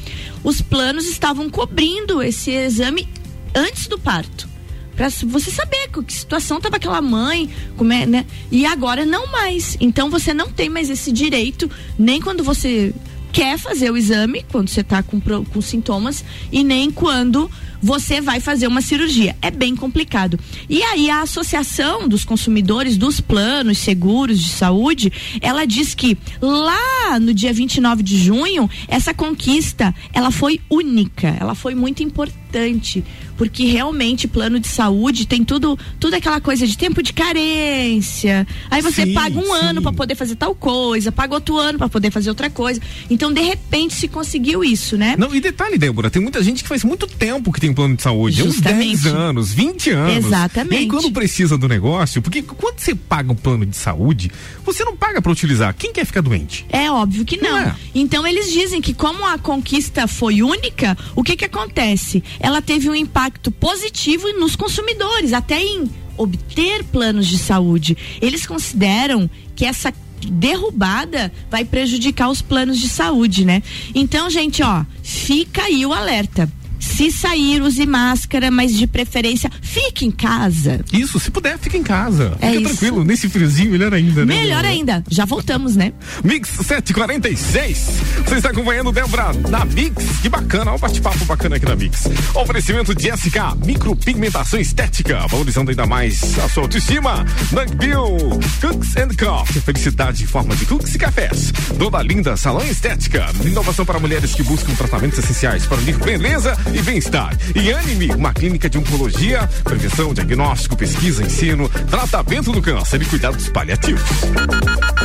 os 0.42 0.60
planos 0.60 1.06
estavam 1.06 1.50
cobrindo 1.50 2.22
esse 2.22 2.50
exame 2.50 3.08
antes 3.56 3.88
do 3.88 3.98
parto. 3.98 4.48
Pra 4.94 5.08
você 5.10 5.50
saber 5.50 5.88
que 5.88 6.12
situação 6.12 6.56
estava 6.56 6.76
aquela 6.76 7.02
mãe, 7.02 7.50
como 7.76 7.92
é, 7.92 8.06
né? 8.06 8.24
E 8.50 8.64
agora 8.64 9.04
não 9.04 9.26
mais. 9.26 9.76
Então 9.80 10.08
você 10.08 10.32
não 10.32 10.50
tem 10.50 10.70
mais 10.70 10.88
esse 10.88 11.12
direito, 11.12 11.70
nem 11.98 12.20
quando 12.20 12.42
você 12.42 12.94
quer 13.30 13.58
fazer 13.58 13.90
o 13.90 13.96
exame, 13.96 14.44
quando 14.50 14.68
você 14.68 14.80
está 14.80 15.02
com, 15.02 15.20
com 15.20 15.60
sintomas, 15.60 16.24
e 16.50 16.64
nem 16.64 16.90
quando 16.90 17.50
você 17.86 18.20
vai 18.20 18.40
fazer 18.40 18.66
uma 18.66 18.82
cirurgia. 18.82 19.36
É 19.40 19.48
bem 19.48 19.76
complicado. 19.76 20.38
E 20.68 20.82
aí 20.82 21.08
a 21.08 21.22
Associação 21.22 22.08
dos 22.08 22.24
Consumidores 22.24 22.96
dos 22.96 23.20
Planos 23.20 23.78
Seguros 23.78 24.42
de 24.42 24.50
Saúde, 24.50 25.12
ela 25.40 25.64
diz 25.64 25.94
que 25.94 26.18
lá 26.42 27.20
no 27.20 27.32
dia 27.32 27.52
29 27.52 28.02
de 28.02 28.18
junho, 28.18 28.68
essa 28.88 29.14
conquista, 29.14 29.94
ela 30.12 30.32
foi 30.32 30.60
única, 30.68 31.36
ela 31.38 31.54
foi 31.54 31.76
muito 31.76 32.02
importante, 32.02 33.04
porque 33.36 33.66
realmente 33.66 34.26
plano 34.26 34.58
de 34.58 34.66
saúde 34.66 35.26
tem 35.26 35.44
tudo, 35.44 35.78
tudo 36.00 36.14
aquela 36.14 36.40
coisa 36.40 36.66
de 36.66 36.76
tempo 36.76 37.00
de 37.02 37.12
carência. 37.12 38.46
Aí 38.68 38.82
você 38.82 39.04
sim, 39.04 39.14
paga 39.14 39.38
um 39.38 39.44
sim. 39.44 39.52
ano 39.52 39.80
para 39.80 39.92
poder 39.92 40.16
fazer 40.16 40.34
tal 40.34 40.56
coisa, 40.56 41.12
paga 41.12 41.34
outro 41.34 41.56
ano 41.56 41.78
para 41.78 41.88
poder 41.88 42.10
fazer 42.10 42.30
outra 42.30 42.50
coisa. 42.50 42.80
Então, 43.08 43.32
de 43.32 43.42
repente 43.42 43.94
se 43.94 44.08
conseguiu 44.08 44.64
isso, 44.64 44.96
né? 44.96 45.14
Não, 45.16 45.32
e 45.32 45.40
detalhe, 45.40 45.78
Débora, 45.78 46.10
tem 46.10 46.20
muita 46.20 46.42
gente 46.42 46.64
que 46.64 46.68
faz 46.68 46.82
muito 46.82 47.06
tempo 47.06 47.52
que 47.52 47.60
tem 47.60 47.72
plano 47.76 47.94
de 47.94 48.02
saúde, 48.02 48.38
Justamente. 48.38 48.94
uns 48.94 49.02
10 49.02 49.14
anos, 49.14 49.52
20 49.52 49.90
anos. 49.90 50.26
Exatamente. 50.26 50.82
E 50.82 50.88
quando 50.88 51.12
precisa 51.12 51.56
do 51.56 51.68
negócio, 51.68 52.20
porque 52.20 52.42
quando 52.42 52.78
você 52.78 52.94
paga 52.94 53.30
um 53.30 53.36
plano 53.36 53.64
de 53.64 53.76
saúde, 53.76 54.32
você 54.64 54.84
não 54.84 54.96
paga 54.96 55.22
para 55.22 55.30
utilizar. 55.30 55.74
Quem 55.74 55.92
quer 55.92 56.04
ficar 56.04 56.22
doente? 56.22 56.66
É 56.70 56.90
óbvio 56.90 57.24
que 57.24 57.36
não. 57.36 57.50
não 57.50 57.58
é. 57.58 57.76
Então 57.94 58.26
eles 58.26 58.50
dizem 58.50 58.80
que 58.80 58.92
como 58.92 59.24
a 59.24 59.38
conquista 59.38 60.08
foi 60.08 60.42
única, 60.42 60.96
o 61.14 61.22
que 61.22 61.36
que 61.36 61.44
acontece? 61.44 62.24
Ela 62.40 62.60
teve 62.60 62.90
um 62.90 62.94
impacto 62.94 63.50
positivo 63.50 64.26
nos 64.38 64.56
consumidores, 64.56 65.32
até 65.32 65.60
em 65.62 65.88
obter 66.16 66.82
planos 66.84 67.26
de 67.26 67.38
saúde. 67.38 67.96
Eles 68.20 68.46
consideram 68.46 69.28
que 69.54 69.64
essa 69.64 69.92
derrubada 70.28 71.32
vai 71.50 71.64
prejudicar 71.64 72.28
os 72.28 72.42
planos 72.42 72.78
de 72.78 72.88
saúde, 72.88 73.44
né? 73.44 73.62
Então, 73.94 74.30
gente, 74.30 74.62
ó, 74.62 74.84
fica 75.02 75.62
aí 75.62 75.84
o 75.84 75.92
alerta. 75.92 76.50
Se 76.86 77.10
sair, 77.10 77.60
use 77.62 77.84
máscara, 77.86 78.50
mas 78.50 78.72
de 78.74 78.86
preferência, 78.86 79.50
fique 79.60 80.06
em 80.06 80.10
casa. 80.10 80.80
Isso, 80.92 81.18
se 81.20 81.30
puder, 81.30 81.58
fique 81.58 81.76
em 81.76 81.82
casa. 81.82 82.36
É 82.40 82.52
Fica 82.52 82.62
isso. 82.62 82.68
tranquilo, 82.78 83.04
nesse 83.04 83.28
friozinho, 83.28 83.72
melhor 83.72 83.92
ainda, 83.92 84.24
né? 84.24 84.34
Melhor 84.34 84.64
ainda. 84.64 85.04
Já 85.10 85.24
voltamos, 85.24 85.76
né? 85.76 85.92
Mix 86.24 86.48
746. 86.48 87.78
Você 88.26 88.34
está 88.36 88.50
acompanhando 88.50 88.92
Débora 88.92 89.32
na 89.48 89.64
Mix. 89.64 90.04
Que 90.22 90.28
bacana, 90.28 90.70
olha 90.70 90.76
o 90.76 90.80
bate-papo 90.80 91.24
bacana 91.26 91.56
aqui 91.56 91.66
na 91.66 91.76
Mix. 91.76 92.04
Oferecimento 92.34 92.94
de 92.94 93.10
SK, 93.10 93.64
micropigmentação 93.66 94.58
estética, 94.58 95.26
valorizando 95.28 95.70
ainda 95.70 95.86
mais 95.86 96.38
a 96.38 96.48
sua 96.48 96.62
autoestima. 96.64 97.24
Dunk 97.50 97.74
Bill, 97.76 98.40
Cooks 98.60 98.96
and 98.96 99.08
Coffee, 99.18 99.60
felicidade 99.60 100.22
em 100.22 100.26
forma 100.26 100.56
de 100.56 100.64
cookies 100.64 100.94
e 100.94 100.98
cafés. 100.98 101.52
Toda 101.78 102.00
linda 102.02 102.36
salão 102.36 102.64
estética, 102.66 103.26
inovação 103.44 103.84
para 103.84 103.98
mulheres 103.98 104.34
que 104.34 104.42
buscam 104.42 104.74
tratamentos 104.74 105.18
essenciais 105.18 105.66
para 105.66 105.76
unir 105.78 105.96
beleza 105.98 106.56
e 106.76 106.82
bem-estar. 106.82 107.36
E 107.54 107.72
Anime, 107.72 108.10
uma 108.10 108.32
clínica 108.32 108.68
de 108.68 108.76
oncologia, 108.76 109.48
prevenção, 109.64 110.12
diagnóstico, 110.12 110.76
pesquisa, 110.76 111.22
ensino, 111.22 111.68
tratamento 111.90 112.52
do 112.52 112.60
câncer 112.60 113.00
e 113.00 113.04
cuidados 113.06 113.48
paliativos. 113.48 114.02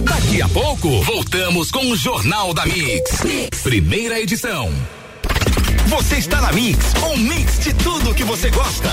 Daqui 0.03 0.41
a 0.41 0.49
pouco, 0.49 1.01
voltamos 1.03 1.71
com 1.71 1.91
o 1.91 1.95
Jornal 1.95 2.53
da 2.53 2.65
mix. 2.65 3.23
mix. 3.23 3.61
Primeira 3.61 4.19
edição. 4.19 4.71
Você 5.87 6.17
está 6.17 6.39
na 6.41 6.51
Mix, 6.53 6.77
um 7.03 7.17
mix 7.17 7.59
de 7.59 7.73
tudo 7.73 8.13
que 8.13 8.23
você 8.23 8.49
gosta. 8.49 8.89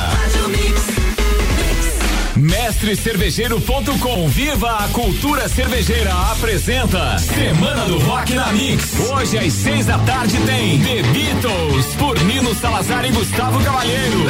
Mestrecervejeiro.com 2.36 4.28
Viva 4.28 4.84
a 4.84 4.88
cultura 4.88 5.48
cervejeira 5.48 6.12
apresenta 6.32 7.18
Semana 7.18 7.84
do 7.86 7.98
Rock 7.98 8.34
na 8.34 8.52
Mix. 8.52 8.98
Hoje 9.10 9.38
às 9.38 9.52
seis 9.52 9.86
da 9.86 9.98
tarde 9.98 10.36
tem 10.46 10.80
The 10.80 11.02
Beatles 11.02 11.86
por 11.96 12.18
Nino 12.24 12.54
Salazar 12.54 13.04
e 13.04 13.10
Gustavo 13.10 13.62
Cavalheiro. 13.64 14.24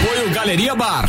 Apoio 0.00 0.30
Galeria 0.30 0.74
Bar. 0.74 1.08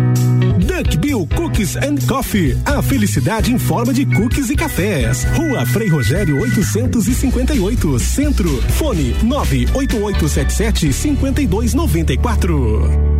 Duck 0.81 0.97
Bill 0.97 1.27
Cookies 1.35 1.75
and 1.75 1.97
Coffee. 2.07 2.57
A 2.65 2.81
felicidade 2.81 3.53
em 3.53 3.59
forma 3.59 3.93
de 3.93 4.03
cookies 4.03 4.49
e 4.49 4.55
cafés. 4.55 5.23
Rua 5.35 5.63
Frei 5.63 5.87
Rogério 5.87 6.41
858, 6.41 7.99
Centro. 7.99 8.49
Fone 8.73 9.15
98877 9.21 10.91
5294. 10.91 13.11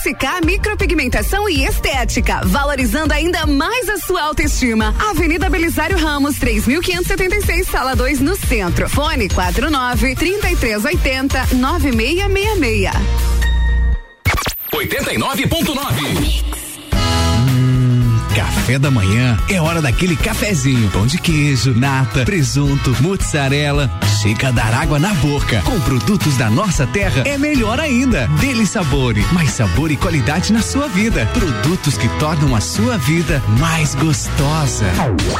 SK 0.00 0.44
Micropigmentação 0.44 1.48
e 1.48 1.64
Estética, 1.64 2.40
valorizando 2.44 3.12
ainda 3.12 3.46
mais 3.46 3.88
a 3.88 3.98
sua 3.98 4.22
autoestima. 4.22 4.92
Avenida 5.10 5.48
Belisário 5.48 5.98
Ramos, 5.98 6.36
3576, 6.38 7.68
sala 7.68 7.94
2, 7.94 8.18
no 8.18 8.34
centro. 8.34 8.88
Fone 8.88 9.28
49 9.28 10.16
3380 10.16 11.54
9666. 11.54 13.39
89.9. 14.80 16.42
Café 18.34 18.78
da 18.78 18.90
manhã 18.90 19.38
é 19.50 19.60
hora 19.60 19.82
daquele 19.82 20.16
cafezinho. 20.16 20.88
Pão 20.90 21.06
de 21.06 21.18
queijo, 21.18 21.74
nata, 21.74 22.24
presunto, 22.24 22.96
mozzarella. 23.02 23.90
Chega 24.22 24.48
a 24.48 24.50
dar 24.50 24.72
água 24.72 24.98
na 24.98 25.12
boca. 25.14 25.60
Com 25.66 25.78
produtos 25.80 26.34
da 26.38 26.48
nossa 26.48 26.86
terra 26.86 27.22
é 27.26 27.36
melhor 27.36 27.78
ainda. 27.78 28.26
Dele 28.40 28.64
sabore, 28.64 29.22
mais 29.32 29.50
sabor 29.50 29.90
e 29.90 29.98
qualidade 29.98 30.50
na 30.50 30.62
sua 30.62 30.88
vida. 30.88 31.26
Produtos 31.34 31.98
que 31.98 32.08
tornam 32.18 32.56
a 32.56 32.60
sua 32.60 32.96
vida 32.96 33.42
mais 33.58 33.94
gostosa. 33.94 34.86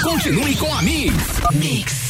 Continue 0.03 0.55
com 0.57 0.75
a 0.75 0.83
Mix. 0.83 1.15
Mix. 1.55 2.10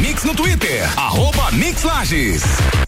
Mix 0.00 0.24
no 0.24 0.32
Twitter, 0.32 0.88
arroba 0.96 1.50
Mix 1.52 1.82
Lages. 1.82 2.87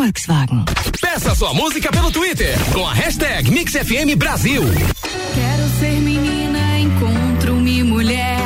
Volkswagen. 0.00 0.64
Peça 0.98 1.34
sua 1.34 1.52
música 1.52 1.92
pelo 1.92 2.10
Twitter 2.10 2.58
com 2.72 2.86
a 2.86 2.94
hashtag 2.94 3.50
MixFM 3.50 4.16
Brasil. 4.16 4.62
Quero 4.62 5.68
ser 5.78 6.00
menina, 6.00 6.78
encontro-me 6.78 7.82
mulher. 7.82 8.38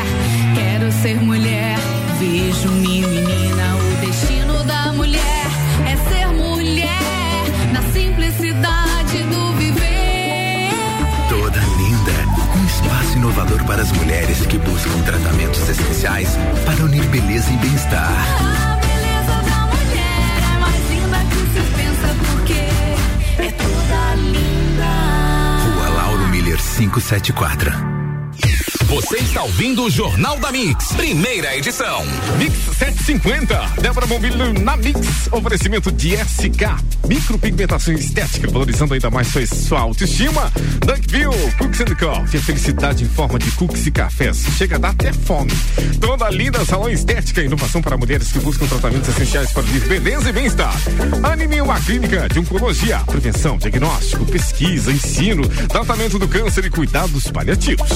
Quero 0.56 0.90
ser 1.00 1.14
mulher, 1.22 1.78
vejo-me 2.18 3.06
menina. 3.06 3.76
O 3.76 4.04
destino 4.04 4.64
da 4.64 4.92
mulher 4.94 5.46
é 5.86 5.96
ser 6.10 6.26
mulher 6.26 7.44
na 7.72 7.82
simplicidade 7.92 9.22
do 9.22 9.52
viver. 9.52 10.70
Toda 11.28 11.60
linda, 11.60 12.58
um 12.58 12.66
espaço 12.66 13.16
inovador 13.16 13.62
para 13.64 13.80
as 13.80 13.92
mulheres 13.92 14.44
que 14.46 14.58
buscam 14.58 15.02
tratamentos 15.02 15.68
essenciais 15.68 16.30
para 16.66 16.84
unir 16.84 17.04
beleza 17.04 17.48
e 17.52 17.56
bem-estar. 17.58 18.73
574. 26.74 27.93
Você 28.86 29.16
está 29.16 29.42
ouvindo 29.42 29.84
o 29.84 29.90
Jornal 29.90 30.38
da 30.38 30.52
Mix, 30.52 30.88
primeira 30.92 31.56
edição. 31.56 32.04
Mix 32.38 32.54
750, 32.78 33.80
Débora 33.80 34.06
Bombilho 34.06 34.52
na 34.60 34.76
Mix. 34.76 35.28
Oferecimento 35.32 35.90
de 35.90 36.14
SK, 36.16 37.06
micropigmentação 37.08 37.94
estética, 37.94 38.50
valorizando 38.50 38.94
ainda 38.94 39.10
mais 39.10 39.28
sua, 39.28 39.46
sua 39.46 39.80
autoestima. 39.80 40.52
Dunkville, 40.84 41.52
Cooks 41.56 41.80
and 41.80 41.94
Coffee, 41.96 42.40
felicidade 42.40 43.04
em 43.04 43.08
forma 43.08 43.38
de 43.38 43.50
cookies 43.52 43.86
e 43.86 43.90
cafés. 43.90 44.44
Chega 44.56 44.76
a 44.76 44.78
dar 44.78 44.90
até 44.90 45.12
fome. 45.12 45.52
Toda 46.00 46.28
linda 46.30 46.64
salão 46.64 46.88
estética, 46.88 47.42
inovação 47.42 47.80
para 47.80 47.96
mulheres 47.96 48.30
que 48.32 48.38
buscam 48.38 48.66
tratamentos 48.66 49.08
essenciais 49.08 49.50
para 49.52 49.62
beleza 49.62 50.28
e 50.28 50.32
bem-estar. 50.32 50.74
Anime 51.22 51.60
uma 51.60 51.80
clínica 51.80 52.28
de 52.28 52.38
oncologia, 52.38 52.98
prevenção, 53.00 53.56
diagnóstico, 53.56 54.26
pesquisa, 54.26 54.92
ensino, 54.92 55.48
tratamento 55.68 56.18
do 56.18 56.28
câncer 56.28 56.66
e 56.66 56.70
cuidados 56.70 57.30
paliativos. 57.30 57.88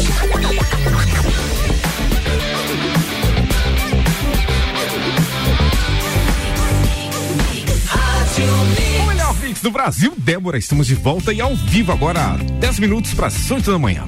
O 9.02 9.06
melhor 9.06 9.34
mix 9.40 9.60
do 9.60 9.70
Brasil, 9.70 10.14
Débora, 10.16 10.58
estamos 10.58 10.86
de 10.86 10.94
volta 10.94 11.32
e 11.32 11.40
ao 11.40 11.54
vivo 11.54 11.92
agora, 11.92 12.36
10 12.60 12.78
minutos 12.78 13.14
para 13.14 13.26
as 13.26 13.50
8 13.50 13.70
da 13.70 13.78
manhã. 13.78 14.04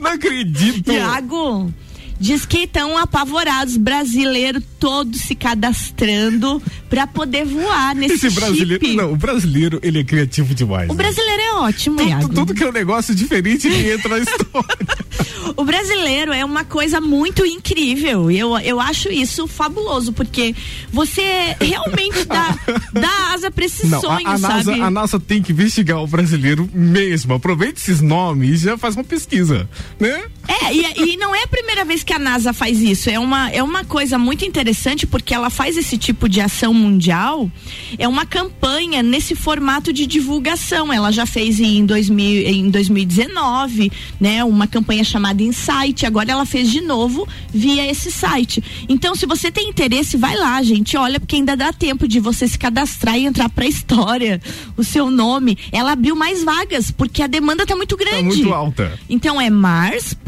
Não 0.00 0.10
acredito. 0.10 0.90
Tiago, 0.90 1.72
diz 2.18 2.46
que 2.46 2.58
estão 2.58 2.96
apavorados, 2.96 3.76
brasileiro 3.76 4.60
todos 4.78 5.20
se 5.20 5.34
cadastrando 5.34 6.62
pra 6.88 7.06
poder 7.06 7.44
voar 7.44 7.94
nesse 7.94 8.26
Esse 8.26 8.30
brasileiro, 8.30 8.84
chip. 8.84 8.96
não, 8.96 9.12
o 9.12 9.16
brasileiro, 9.16 9.78
ele 9.82 10.00
é 10.00 10.04
criativo 10.04 10.54
demais. 10.54 10.88
O 10.88 10.94
né? 10.94 11.02
brasileiro 11.02 11.42
é 11.42 11.52
ótimo, 11.54 11.96
tudo, 11.96 12.08
Iago. 12.08 12.28
tudo 12.34 12.54
que 12.54 12.62
é 12.62 12.68
um 12.68 12.72
negócio 12.72 13.14
diferente 13.14 13.66
ele 13.66 13.92
entra 13.92 14.08
na 14.08 14.18
história. 14.18 14.76
O 15.56 15.64
brasileiro 15.64 16.32
é 16.32 16.44
uma 16.44 16.64
coisa 16.64 17.00
muito 17.00 17.44
incrível. 17.46 18.30
Eu, 18.30 18.58
eu 18.58 18.80
acho 18.80 19.10
isso 19.10 19.46
fabuloso, 19.46 20.12
porque 20.12 20.54
você 20.92 21.56
realmente 21.60 22.24
dá, 22.24 22.58
dá 22.92 23.32
asa 23.34 23.50
pra 23.50 23.64
esse 23.64 23.86
Não, 23.86 23.98
a, 23.98 24.00
sonho, 24.00 24.28
a 24.28 24.38
NASA, 24.38 24.64
sabe? 24.64 24.80
a 24.80 24.90
NASA 24.90 25.20
tem 25.20 25.42
que 25.42 25.52
investigar 25.52 26.02
o 26.02 26.06
brasileiro 26.06 26.68
mesmo. 26.74 27.34
Aproveita 27.34 27.78
esses 27.78 28.00
nomes 28.00 28.62
e 28.62 28.64
já 28.64 28.76
faz 28.78 28.96
uma 28.96 29.04
pesquisa, 29.04 29.68
né? 30.00 30.24
É, 30.48 30.72
e, 30.72 31.12
e 31.12 31.16
não 31.16 31.34
é 31.34 31.42
a 31.42 31.48
primeira 31.48 31.84
vez 31.84 32.02
que 32.02 32.12
a 32.12 32.18
NASA 32.18 32.52
faz 32.52 32.80
isso. 32.80 33.10
É 33.10 33.18
uma, 33.18 33.50
é 33.50 33.62
uma 33.62 33.84
coisa 33.84 34.18
muito 34.18 34.44
interessante 34.44 35.06
porque 35.06 35.34
ela 35.34 35.50
faz 35.50 35.76
esse 35.76 35.98
tipo 35.98 36.28
de 36.28 36.40
ação 36.40 36.72
mundial. 36.72 37.50
É 37.98 38.06
uma 38.06 38.24
campanha 38.24 39.02
nesse 39.02 39.34
formato 39.34 39.92
de 39.92 40.06
divulgação. 40.06 40.92
Ela 40.92 41.10
já 41.10 41.26
fez 41.26 41.60
em, 41.60 41.84
2000, 41.84 42.48
em 42.48 42.70
2019, 42.70 43.90
né? 44.20 44.44
Uma 44.44 44.66
campanha 44.66 45.04
chamada 45.04 45.42
Insight. 45.42 46.06
Agora 46.06 46.30
ela 46.30 46.46
fez 46.46 46.70
de 46.70 46.80
novo 46.80 47.26
via 47.52 47.88
esse 47.90 48.10
site. 48.10 48.62
Então, 48.88 49.14
se 49.14 49.26
você 49.26 49.50
tem 49.50 49.68
interesse, 49.68 50.16
vai 50.16 50.36
lá, 50.36 50.62
gente. 50.62 50.96
Olha, 50.96 51.18
porque 51.18 51.36
ainda 51.36 51.56
dá 51.56 51.72
tempo 51.72 52.06
de 52.06 52.20
você 52.20 52.46
se 52.46 52.58
cadastrar 52.58 53.16
e 53.18 53.26
entrar 53.26 53.48
pra 53.48 53.66
história. 53.66 54.40
O 54.76 54.84
seu 54.84 55.10
nome. 55.10 55.58
Ela 55.72 55.92
abriu 55.92 56.14
mais 56.14 56.44
vagas 56.44 56.90
porque 56.90 57.22
a 57.22 57.26
demanda 57.26 57.66
tá 57.66 57.74
muito 57.74 57.96
grande. 57.96 58.16
Tá 58.16 58.22
muito 58.22 58.54
alta. 58.54 58.98
Então 59.08 59.40
é 59.40 59.50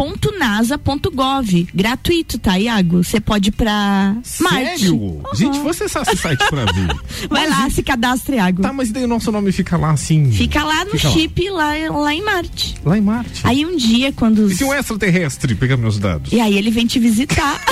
mars.nasa.gov. 0.08 1.66
Gratuito, 1.74 2.38
tá, 2.38 2.58
Iago? 2.58 3.02
Você 3.04 3.20
pode 3.20 3.48
ir 3.48 3.52
pra 3.52 4.16
Marte. 4.40 4.80
Sério? 4.80 4.94
Uhum. 4.96 5.22
Gente, 5.34 5.58
você 5.60 5.84
acessa 5.84 6.12
esse 6.12 6.22
site 6.22 6.44
pra 6.48 6.64
ver. 6.66 6.96
Vai 7.28 7.48
lá, 7.48 7.68
se 7.70 7.82
cadastra, 7.82 8.36
Iago. 8.36 8.62
Tá, 8.62 8.72
mas 8.72 8.90
daí 8.90 9.04
o 9.04 9.08
nosso 9.08 9.30
nome 9.32 9.52
fica 9.52 9.76
lá 9.76 9.90
assim. 9.90 10.30
Fica 10.32 10.62
lá 10.64 10.84
no 10.84 10.92
Fica 10.92 11.08
lá. 11.08 11.14
chip, 11.14 11.50
lá. 11.50 11.72
Lá, 11.98 12.14
em 12.14 12.22
Marte. 12.22 12.74
Lá 12.84 12.98
em 12.98 13.00
Marte. 13.00 13.40
Aí 13.44 13.64
um 13.64 13.76
dia, 13.76 14.12
quando. 14.12 14.40
os- 14.40 14.52
E 14.52 14.56
se 14.56 14.64
um 14.64 14.74
extraterrestre 14.74 15.54
pegar 15.54 15.76
meus 15.76 15.98
dados? 15.98 16.32
E 16.32 16.40
aí 16.40 16.56
ele 16.56 16.70
vem 16.70 16.86
te 16.86 16.98
visitar. 16.98 17.60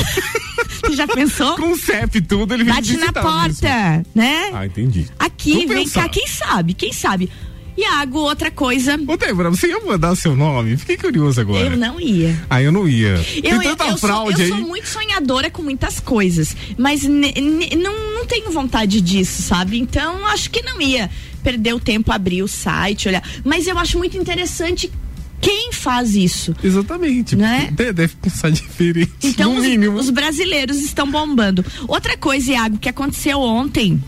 Você 0.85 0.94
já 0.94 1.07
pensou? 1.09 1.57
Com 1.57 1.72
o 1.72 1.77
CEP 1.77 2.20
tudo, 2.22 2.55
ele 2.55 2.62
vem 2.64 2.72
Bate 2.75 2.92
na 2.92 2.99
visitar 3.01 3.22
porta, 3.22 3.68
mesmo. 3.90 4.07
né? 4.14 4.51
Ah, 4.55 4.66
entendi. 4.66 5.07
Aqui, 5.18 5.53
Vamos 5.55 5.68
vem 5.68 5.79
pensar. 5.85 6.03
cá, 6.03 6.09
quem 6.09 6.27
sabe? 6.29 6.75
Quem 6.75 6.92
sabe? 6.92 7.29
Iago, 7.77 8.19
outra 8.21 8.51
coisa. 8.51 8.99
Ô, 9.07 9.17
Débora, 9.17 9.51
você 9.51 9.69
ia 9.69 9.79
mandar 9.81 10.15
seu 10.17 10.35
nome? 10.35 10.77
Fiquei 10.77 10.97
curioso 10.97 11.41
agora. 11.41 11.67
Eu 11.67 11.77
não 11.77 12.01
ia. 12.01 12.35
Ah, 12.49 12.62
eu 12.62 12.73
não 12.73 12.89
ia. 12.89 13.15
Eu, 13.37 13.43
Tem 13.43 13.53
eu, 13.53 13.62
tanta 13.62 13.85
eu 13.85 13.89
sou, 13.91 13.99
fraude 14.09 14.41
eu 14.41 14.45
aí. 14.45 14.49
sou 14.49 14.59
muito 14.69 14.89
sonhadora 14.89 15.51
com 15.51 15.62
muitas 15.62 16.01
coisas, 16.01 16.57
mas 16.79 17.03
não, 17.05 18.15
não 18.15 18.27
tenho 18.27 18.51
vontade 18.51 19.01
disso, 19.01 19.43
sabe? 19.43 19.79
Então 19.79 20.25
acho 20.27 20.51
que 20.51 20.62
não 20.62 20.81
ia 20.81 21.11
perder 21.43 21.75
o 21.75 21.81
tempo, 21.81 22.11
abrir 22.11 22.43
o 22.43 22.49
site, 22.49 23.09
olhar. 23.09 23.23
Mas 23.45 23.67
eu 23.67 23.79
acho 23.79 23.99
muito 23.99 24.17
interessante 24.17 24.91
Quem 25.39 25.71
faz 25.71 26.17
isso? 26.17 26.57
Exatamente. 26.65 27.37
Né? 27.37 27.69
De- 27.71 27.93
Deve 27.93 28.15
pensar 28.17 28.51
diferente. 28.51 29.12
Então 29.23 29.55
os, 29.57 29.67
os 30.07 30.11
brasileiros 30.11 30.79
estão 30.79 31.09
bombando. 31.11 31.65
Outra 31.87 32.17
coisa, 32.17 32.53
Iago, 32.53 32.79
que 32.79 32.89
aconteceu 32.89 33.39
ontem 33.41 34.03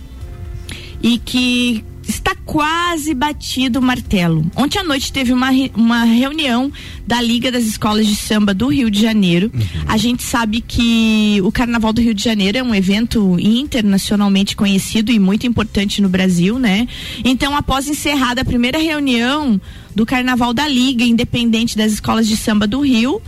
e 1.03 1.19
que 1.19 1.85
está 2.09 2.35
quase 2.47 3.13
batido 3.13 3.79
o 3.79 3.83
martelo. 3.83 4.45
Ontem 4.57 4.79
à 4.79 4.83
noite 4.85 5.13
teve 5.13 5.31
uma, 5.33 5.51
uma 5.77 6.05
reunião 6.05 6.73
da 7.07 7.21
Liga 7.21 7.53
das 7.53 7.65
Escolas 7.65 8.07
de 8.07 8.17
Samba 8.17 8.55
do 8.55 8.69
Rio 8.69 8.91
de 8.91 9.01
Janeiro. 9.01 9.53
A 9.87 9.99
gente 9.99 10.23
sabe 10.23 10.63
que 10.63 11.39
o 11.45 11.53
Carnaval 11.53 11.93
do 11.93 12.01
Rio 12.01 12.15
de 12.15 12.25
Janeiro 12.25 12.57
é 12.57 12.63
um 12.63 12.75
evento 12.75 13.37
internacionalmente 13.39 14.57
conhecido 14.57 15.13
e 15.13 15.19
muito 15.19 15.47
importante 15.47 16.01
no 16.01 16.09
Brasil, 16.09 16.59
né? 16.59 16.89
Então, 17.25 17.55
após 17.55 17.87
encerrada 17.87 18.41
a 18.41 18.45
primeira 18.45 18.79
reunião 18.79 19.61
do 19.95 20.07
Carnaval 20.07 20.55
da 20.55 20.67
Liga 20.67 21.05
Independente 21.05 21.77
das 21.77 21.93
Escolas 21.93 22.27
de 22.27 22.37
Samba 22.39 22.67
do 22.67 22.81
Rio, 22.81 23.21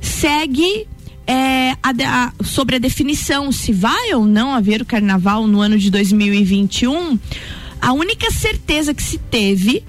segue 0.00 0.86
é, 1.26 1.72
a 1.82 1.90
a- 2.06 2.32
sobre 2.42 2.76
a 2.76 2.78
definição 2.78 3.52
se 3.52 3.72
vai 3.72 4.14
ou 4.14 4.24
não 4.24 4.54
haver 4.54 4.80
o 4.80 4.84
carnaval 4.84 5.46
no 5.46 5.60
ano 5.60 5.76
de 5.78 5.90
2021, 5.90 7.18
a 7.80 7.92
única 7.92 8.30
certeza 8.30 8.92
que 8.92 9.02
se 9.02 9.18
teve 9.18 9.84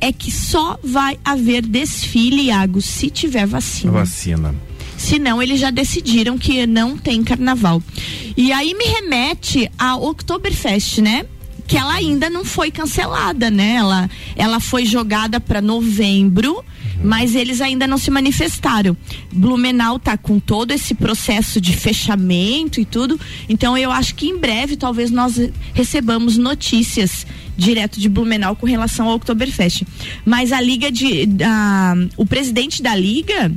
é 0.00 0.12
que 0.12 0.30
só 0.30 0.78
vai 0.82 1.18
haver 1.24 1.62
desfile, 1.62 2.46
Iago, 2.46 2.82
se 2.82 3.08
tiver 3.08 3.46
vacina. 3.46 3.92
Vacina. 3.92 4.54
Senão 4.98 5.42
eles 5.42 5.60
já 5.60 5.70
decidiram 5.70 6.38
que 6.38 6.66
não 6.66 6.96
tem 6.96 7.22
carnaval. 7.22 7.82
E 8.36 8.52
aí 8.52 8.74
me 8.74 8.84
remete 8.84 9.70
a 9.78 9.96
Oktoberfest, 9.96 11.00
né? 11.00 11.24
Que 11.72 11.78
ela 11.78 11.94
ainda 11.94 12.28
não 12.28 12.44
foi 12.44 12.70
cancelada, 12.70 13.50
né? 13.50 13.76
Ela, 13.76 14.10
ela 14.36 14.60
foi 14.60 14.84
jogada 14.84 15.40
para 15.40 15.62
novembro, 15.62 16.62
mas 17.02 17.34
eles 17.34 17.62
ainda 17.62 17.86
não 17.86 17.96
se 17.96 18.10
manifestaram. 18.10 18.94
Blumenau 19.32 19.98
tá 19.98 20.18
com 20.18 20.38
todo 20.38 20.72
esse 20.72 20.92
processo 20.92 21.62
de 21.62 21.74
fechamento 21.74 22.78
e 22.78 22.84
tudo. 22.84 23.18
Então 23.48 23.74
eu 23.78 23.90
acho 23.90 24.14
que 24.14 24.26
em 24.26 24.36
breve 24.36 24.76
talvez 24.76 25.10
nós 25.10 25.40
recebamos 25.72 26.36
notícias 26.36 27.26
direto 27.56 27.98
de 27.98 28.06
Blumenau 28.06 28.54
com 28.54 28.66
relação 28.66 29.08
ao 29.08 29.14
Oktoberfest. 29.14 29.84
Mas 30.26 30.52
a 30.52 30.60
liga 30.60 30.92
de 30.92 31.26
a, 31.42 31.94
o 32.18 32.26
presidente 32.26 32.82
da 32.82 32.94
liga 32.94 33.50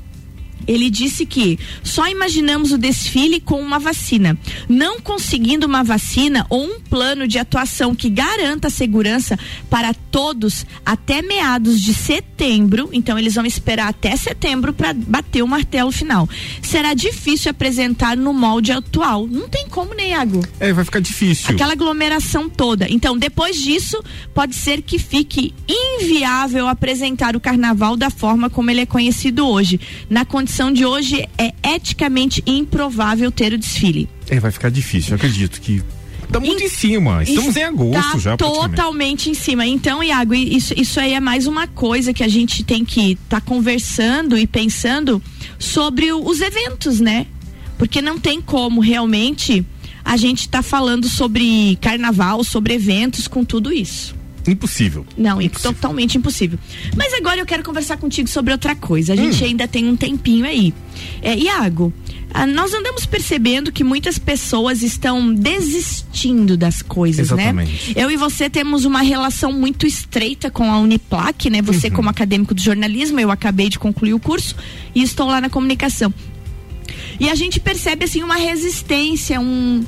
ele 0.68 0.90
disse 0.90 1.26
que 1.26 1.60
só 1.84 2.08
imaginamos 2.08 2.72
o 2.72 2.78
desfile 2.78 3.40
com 3.40 3.62
uma 3.62 3.80
vacina. 3.80 4.38
Não 4.68 5.00
conseguindo 5.00 5.66
uma 5.66 5.84
vacina 5.84 6.46
ou 6.50 6.66
um 6.66 6.80
plano 6.80 7.28
de 7.28 7.38
atuação 7.38 7.96
que 7.96 8.10
garanta 8.10 8.68
a 8.68 8.72
segurança 8.72 9.38
para 9.70 9.94
todos 9.94 10.66
até 10.86 11.22
meados 11.22 11.82
de 11.82 11.94
setembro, 11.94 12.90
então 12.92 13.18
eles 13.18 13.36
vão 13.36 13.46
esperar 13.46 13.90
até 13.90 14.16
setembro 14.16 14.74
para 14.74 14.94
bater 14.94 15.44
o 15.44 15.48
martelo 15.48 15.92
final. 15.92 16.28
Será 16.62 16.94
difícil 16.94 17.52
apresentar 17.52 18.18
no 18.18 18.34
molde 18.34 18.72
atual. 18.72 19.28
Não 19.28 19.48
tem 19.48 19.68
como, 19.68 19.94
né, 19.94 20.10
Iago? 20.10 20.42
É, 20.60 20.74
vai 20.74 20.84
ficar 20.84 21.00
difícil. 21.00 21.54
Aquela 21.54 21.74
aglomeração 21.74 22.50
toda. 22.50 22.88
Então, 22.90 23.18
depois 23.18 23.62
disso, 23.62 24.02
pode 24.34 24.56
ser 24.56 24.82
que 24.82 24.98
fique 24.98 25.54
inviável 25.68 26.68
apresentar 26.68 27.36
o 27.36 27.40
carnaval 27.40 27.96
da 27.96 28.10
forma 28.10 28.50
como 28.50 28.72
ele 28.72 28.82
é 28.82 28.86
conhecido 28.86 29.48
hoje. 29.48 29.80
Na 30.10 30.26
condição 30.26 30.55
de 30.72 30.86
hoje, 30.86 31.28
é 31.38 31.54
eticamente 31.76 32.42
improvável 32.46 33.32
ter 33.32 33.54
o 33.54 33.58
desfile. 33.58 34.08
É, 34.30 34.40
vai 34.40 34.52
ficar 34.52 34.70
difícil, 34.70 35.12
eu 35.12 35.16
acredito 35.16 35.60
que. 35.62 35.84
Tá 36.32 36.40
muito 36.40 36.64
em 36.64 36.70
cima. 36.70 37.22
Estamos 37.24 37.56
em 37.56 37.64
agosto 37.64 38.12
Tá 38.14 38.18
já, 38.18 38.36
totalmente 38.38 39.30
em 39.30 39.34
cima. 39.36 39.66
Então, 39.66 40.04
Iago, 40.04 40.34
isso, 40.34 40.74
isso 40.76 41.00
aí 41.00 41.14
é 41.14 41.20
mais 41.20 41.46
uma 41.46 41.68
coisa 41.68 42.14
que 42.14 42.24
a 42.24 42.28
gente 42.28 42.64
tem 42.64 42.84
que 42.84 43.12
estar 43.12 43.42
conversando 43.42 44.36
e 44.38 44.48
pensando 44.48 45.22
sobre 45.60 46.12
o- 46.12 46.26
os 46.28 46.42
eventos, 46.42 47.00
né? 47.00 47.28
Porque 47.78 48.02
não 48.02 48.18
tem 48.18 48.42
como 48.42 48.82
realmente 48.82 49.64
a 50.04 50.18
gente 50.18 50.50
tá 50.50 50.62
falando 50.64 51.08
sobre 51.08 51.78
carnaval, 51.82 52.44
sobre 52.44 52.74
eventos 52.74 53.28
com 53.28 53.44
tudo 53.46 53.72
isso. 53.72 54.16
Impossível. 54.48 55.06
Não, 55.18 55.42
é 55.42 55.50
totalmente 55.50 56.18
impossível. 56.18 56.60
Mas 56.96 57.14
agora 57.14 57.40
eu 57.40 57.46
quero 57.46 57.64
conversar 57.64 57.98
contigo 57.98 58.28
sobre 58.30 58.52
outra 58.52 58.76
coisa. 58.76 59.14
A 59.14 59.16
gente 59.16 59.44
ainda 59.44 59.68
tem 59.68 59.88
um 59.90 59.96
tempinho 59.96 60.46
aí. 60.46 60.74
É, 61.22 61.36
Iago, 61.36 61.92
ah, 62.34 62.46
nós 62.46 62.74
andamos 62.74 63.06
percebendo 63.06 63.72
que 63.72 63.84
muitas 63.84 64.18
pessoas 64.20 64.82
estão 64.84 65.34
desistindo 65.34 66.56
das 66.56 66.82
coisas, 66.82 67.28
Exatamente. 67.32 67.72
né? 67.96 68.04
Eu 68.04 68.12
e 68.12 68.18
você 68.18 68.50
temos 68.50 68.86
uma 68.86 69.02
relação 69.02 69.52
muito 69.52 69.88
estreita 69.88 70.50
com 70.52 70.72
a 70.72 70.80
Uniplac, 70.80 71.50
né? 71.50 71.62
Você 71.62 71.90
como 71.90 72.10
acadêmico 72.10 72.54
do 72.54 72.62
jornalismo, 72.62 73.20
eu 73.20 73.32
acabei 73.32 73.70
de 73.70 73.80
concluir 73.80 74.14
o 74.14 74.20
curso 74.20 74.56
e 74.94 75.02
estou 75.02 75.28
lá 75.28 75.42
na 75.42 75.50
comunicação. 75.50 76.14
E 77.20 77.30
a 77.30 77.36
gente 77.36 77.60
percebe 77.60 78.06
assim 78.06 78.22
uma 78.22 78.36
resistência, 78.36 79.40
um 79.40 79.84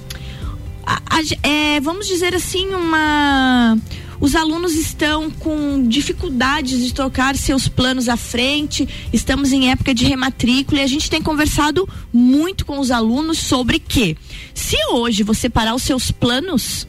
a- 0.85 1.01
a- 1.05 1.47
é, 1.47 1.79
vamos 1.81 2.07
dizer 2.07 2.33
assim, 2.33 2.67
uma. 2.69 3.77
Os 4.19 4.35
alunos 4.35 4.73
estão 4.73 5.29
com 5.29 5.87
dificuldades 5.87 6.83
de 6.83 6.93
trocar 6.93 7.35
seus 7.35 7.67
planos 7.67 8.09
à 8.09 8.17
frente. 8.17 8.87
Estamos 9.13 9.51
em 9.51 9.69
época 9.71 9.93
de 9.93 10.05
rematrícula 10.05 10.81
e 10.81 10.83
a 10.83 10.87
gente 10.87 11.09
tem 11.09 11.21
conversado 11.21 11.87
muito 12.11 12.65
com 12.65 12.79
os 12.79 12.89
alunos 12.89 13.37
sobre 13.37 13.79
que, 13.79 14.17
se 14.53 14.75
hoje 14.91 15.23
você 15.23 15.49
parar 15.49 15.75
os 15.75 15.83
seus 15.83 16.11
planos, 16.11 16.87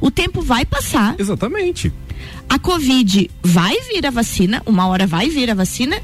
o 0.00 0.10
tempo 0.10 0.40
vai 0.40 0.64
passar. 0.64 1.14
Exatamente. 1.18 1.92
A 2.48 2.58
Covid 2.58 3.30
vai 3.42 3.78
vir 3.92 4.06
a 4.06 4.10
vacina, 4.10 4.62
uma 4.64 4.86
hora 4.86 5.06
vai 5.06 5.28
vir 5.28 5.50
a 5.50 5.54
vacina, 5.54 6.00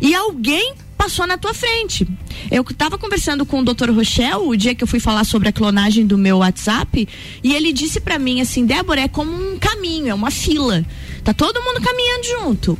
e 0.00 0.14
alguém 0.14 0.74
passou 0.98 1.26
na 1.26 1.38
tua 1.38 1.54
frente. 1.54 2.06
Eu 2.50 2.62
estava 2.68 2.98
conversando 2.98 3.46
com 3.46 3.60
o 3.60 3.64
Dr. 3.64 3.90
Rochel 3.90 4.48
o 4.48 4.56
dia 4.56 4.74
que 4.74 4.82
eu 4.82 4.88
fui 4.88 4.98
falar 4.98 5.24
sobre 5.24 5.48
a 5.48 5.52
clonagem 5.52 6.04
do 6.04 6.18
meu 6.18 6.38
WhatsApp, 6.38 7.08
e 7.42 7.54
ele 7.54 7.72
disse 7.72 8.00
para 8.00 8.18
mim 8.18 8.40
assim, 8.40 8.66
Débora, 8.66 9.02
é 9.02 9.08
como 9.08 9.32
um 9.32 9.58
caminho, 9.58 10.08
é 10.08 10.14
uma 10.14 10.30
fila. 10.30 10.84
Tá 11.22 11.32
todo 11.32 11.62
mundo 11.62 11.80
caminhando 11.80 12.24
junto. 12.24 12.78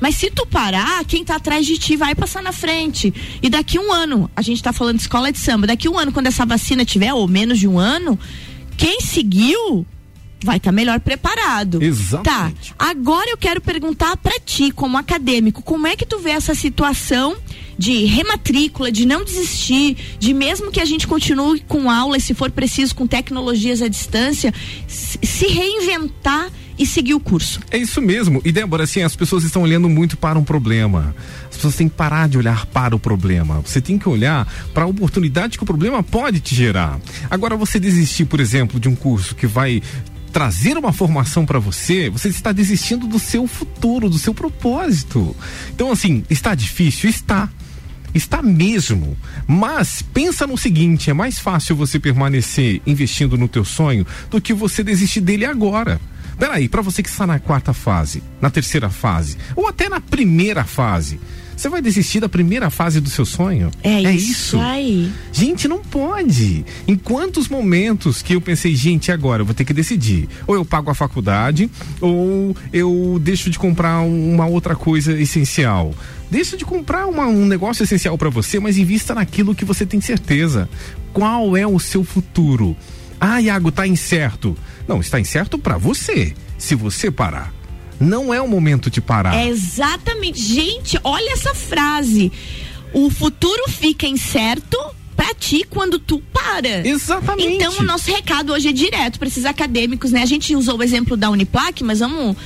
Mas 0.00 0.14
se 0.14 0.30
tu 0.30 0.46
parar, 0.46 1.04
quem 1.04 1.24
tá 1.24 1.36
atrás 1.36 1.66
de 1.66 1.76
ti 1.76 1.96
vai 1.96 2.14
passar 2.14 2.40
na 2.40 2.52
frente. 2.52 3.12
E 3.42 3.50
daqui 3.50 3.78
um 3.78 3.92
ano, 3.92 4.30
a 4.36 4.42
gente 4.42 4.62
tá 4.62 4.72
falando 4.72 4.96
de 4.96 5.02
escola 5.02 5.32
de 5.32 5.38
samba, 5.38 5.66
daqui 5.66 5.88
um 5.88 5.98
ano, 5.98 6.12
quando 6.12 6.28
essa 6.28 6.46
vacina 6.46 6.84
tiver, 6.84 7.12
ou 7.12 7.26
menos 7.26 7.58
de 7.58 7.66
um 7.66 7.78
ano, 7.78 8.16
quem 8.76 9.00
seguiu 9.00 9.84
vai 10.44 10.58
estar 10.58 10.72
melhor 10.72 11.00
preparado. 11.00 11.82
Exatamente. 11.82 12.74
Tá. 12.74 12.90
Agora 12.90 13.30
eu 13.30 13.36
quero 13.36 13.60
perguntar 13.60 14.16
pra 14.16 14.38
ti, 14.44 14.70
como 14.70 14.96
acadêmico, 14.96 15.62
como 15.62 15.86
é 15.86 15.96
que 15.96 16.06
tu 16.06 16.18
vê 16.18 16.30
essa 16.30 16.54
situação 16.54 17.36
de 17.76 18.04
rematrícula, 18.06 18.90
de 18.90 19.06
não 19.06 19.24
desistir, 19.24 19.96
de 20.18 20.34
mesmo 20.34 20.70
que 20.70 20.80
a 20.80 20.84
gente 20.84 21.06
continue 21.06 21.60
com 21.60 21.90
aulas, 21.90 22.24
se 22.24 22.34
for 22.34 22.50
preciso, 22.50 22.94
com 22.94 23.06
tecnologias 23.06 23.80
à 23.80 23.88
distância, 23.88 24.52
se 24.86 25.18
se 25.22 25.46
reinventar 25.46 26.50
e 26.78 26.86
seguir 26.86 27.14
o 27.14 27.20
curso. 27.20 27.60
É 27.70 27.78
isso 27.78 28.00
mesmo. 28.00 28.40
E 28.44 28.52
Débora, 28.52 28.84
assim, 28.84 29.02
as 29.02 29.16
pessoas 29.16 29.42
estão 29.42 29.62
olhando 29.62 29.88
muito 29.88 30.16
para 30.16 30.38
um 30.38 30.44
problema. 30.44 31.14
As 31.48 31.56
pessoas 31.56 31.74
têm 31.74 31.88
que 31.88 31.94
parar 31.96 32.28
de 32.28 32.38
olhar 32.38 32.66
para 32.66 32.94
o 32.94 32.98
problema. 32.98 33.60
Você 33.60 33.80
tem 33.80 33.98
que 33.98 34.08
olhar 34.08 34.46
para 34.72 34.84
a 34.84 34.86
oportunidade 34.86 35.58
que 35.58 35.64
o 35.64 35.66
problema 35.66 36.02
pode 36.02 36.40
te 36.40 36.54
gerar. 36.54 37.00
Agora, 37.28 37.56
você 37.56 37.80
desistir, 37.80 38.26
por 38.26 38.38
exemplo, 38.40 38.78
de 38.78 38.88
um 38.88 38.94
curso 38.94 39.34
que 39.34 39.46
vai 39.46 39.82
trazer 40.38 40.78
uma 40.78 40.92
formação 40.92 41.44
para 41.44 41.58
você, 41.58 42.08
você 42.08 42.28
está 42.28 42.52
desistindo 42.52 43.08
do 43.08 43.18
seu 43.18 43.48
futuro, 43.48 44.08
do 44.08 44.20
seu 44.20 44.32
propósito. 44.32 45.34
Então, 45.74 45.90
assim, 45.90 46.22
está 46.30 46.54
difícil? 46.54 47.10
Está. 47.10 47.48
Está 48.14 48.40
mesmo. 48.40 49.16
Mas 49.48 50.00
pensa 50.00 50.46
no 50.46 50.56
seguinte, 50.56 51.10
é 51.10 51.12
mais 51.12 51.40
fácil 51.40 51.74
você 51.74 51.98
permanecer 51.98 52.80
investindo 52.86 53.36
no 53.36 53.48
teu 53.48 53.64
sonho 53.64 54.06
do 54.30 54.40
que 54.40 54.54
você 54.54 54.84
desistir 54.84 55.22
dele 55.22 55.44
agora. 55.44 56.00
Peraí, 56.38 56.68
para 56.68 56.82
você 56.82 57.02
que 57.02 57.08
está 57.08 57.26
na 57.26 57.40
quarta 57.40 57.72
fase, 57.72 58.22
na 58.40 58.48
terceira 58.48 58.88
fase, 58.88 59.36
ou 59.56 59.66
até 59.66 59.88
na 59.88 60.00
primeira 60.00 60.62
fase, 60.62 61.18
você 61.60 61.68
vai 61.68 61.82
desistir 61.82 62.20
da 62.20 62.28
primeira 62.28 62.70
fase 62.70 63.00
do 63.00 63.10
seu 63.10 63.26
sonho? 63.26 63.70
É, 63.82 64.00
isso 64.14 64.58
aí. 64.60 65.12
Gente, 65.32 65.66
não 65.66 65.78
pode. 65.80 66.64
Em 66.86 66.94
quantos 66.96 67.48
momentos 67.48 68.22
que 68.22 68.34
eu 68.34 68.40
pensei, 68.40 68.74
gente, 68.76 69.10
agora 69.10 69.42
eu 69.42 69.46
vou 69.46 69.54
ter 69.54 69.64
que 69.64 69.72
decidir. 69.74 70.28
Ou 70.46 70.54
eu 70.54 70.64
pago 70.64 70.90
a 70.90 70.94
faculdade, 70.94 71.68
ou 72.00 72.56
eu 72.72 73.18
deixo 73.20 73.50
de 73.50 73.58
comprar 73.58 74.00
uma 74.02 74.46
outra 74.46 74.76
coisa 74.76 75.12
essencial. 75.20 75.92
Deixa 76.30 76.56
de 76.56 76.64
comprar 76.64 77.06
uma- 77.06 77.26
um 77.26 77.46
negócio 77.46 77.82
essencial 77.82 78.16
para 78.16 78.30
você, 78.30 78.60
mas 78.60 78.78
invista 78.78 79.14
naquilo 79.14 79.54
que 79.54 79.64
você 79.64 79.84
tem 79.84 80.00
certeza. 80.00 80.68
Qual 81.12 81.56
é 81.56 81.66
o 81.66 81.78
seu 81.80 82.04
futuro? 82.04 82.76
Ah, 83.20 83.40
Iago, 83.40 83.72
tá 83.72 83.84
incerto. 83.86 84.56
Não, 84.86 85.00
está 85.00 85.18
incerto 85.18 85.58
para 85.58 85.76
você. 85.76 86.32
Se 86.56 86.74
você 86.74 87.10
parar. 87.10 87.52
Não 88.00 88.32
é 88.32 88.40
o 88.40 88.48
momento 88.48 88.90
de 88.90 89.00
parar. 89.00 89.34
É 89.34 89.48
exatamente. 89.48 90.40
Gente, 90.40 90.98
olha 91.02 91.32
essa 91.32 91.54
frase. 91.54 92.30
O 92.92 93.10
futuro 93.10 93.64
fica 93.68 94.06
incerto 94.06 94.78
pra 95.18 95.34
ti 95.34 95.66
quando 95.68 95.98
tu 95.98 96.22
para. 96.32 96.86
Exatamente. 96.88 97.54
Então 97.54 97.78
o 97.80 97.82
nosso 97.82 98.08
recado 98.08 98.52
hoje 98.52 98.68
é 98.68 98.72
direto 98.72 99.18
para 99.18 99.26
esses 99.26 99.44
acadêmicos, 99.44 100.12
né? 100.12 100.22
A 100.22 100.26
gente 100.26 100.54
usou 100.54 100.78
o 100.78 100.82
exemplo 100.82 101.16
da 101.16 101.28
Uniplac, 101.28 101.82
mas 101.82 101.98
vamos 101.98 102.36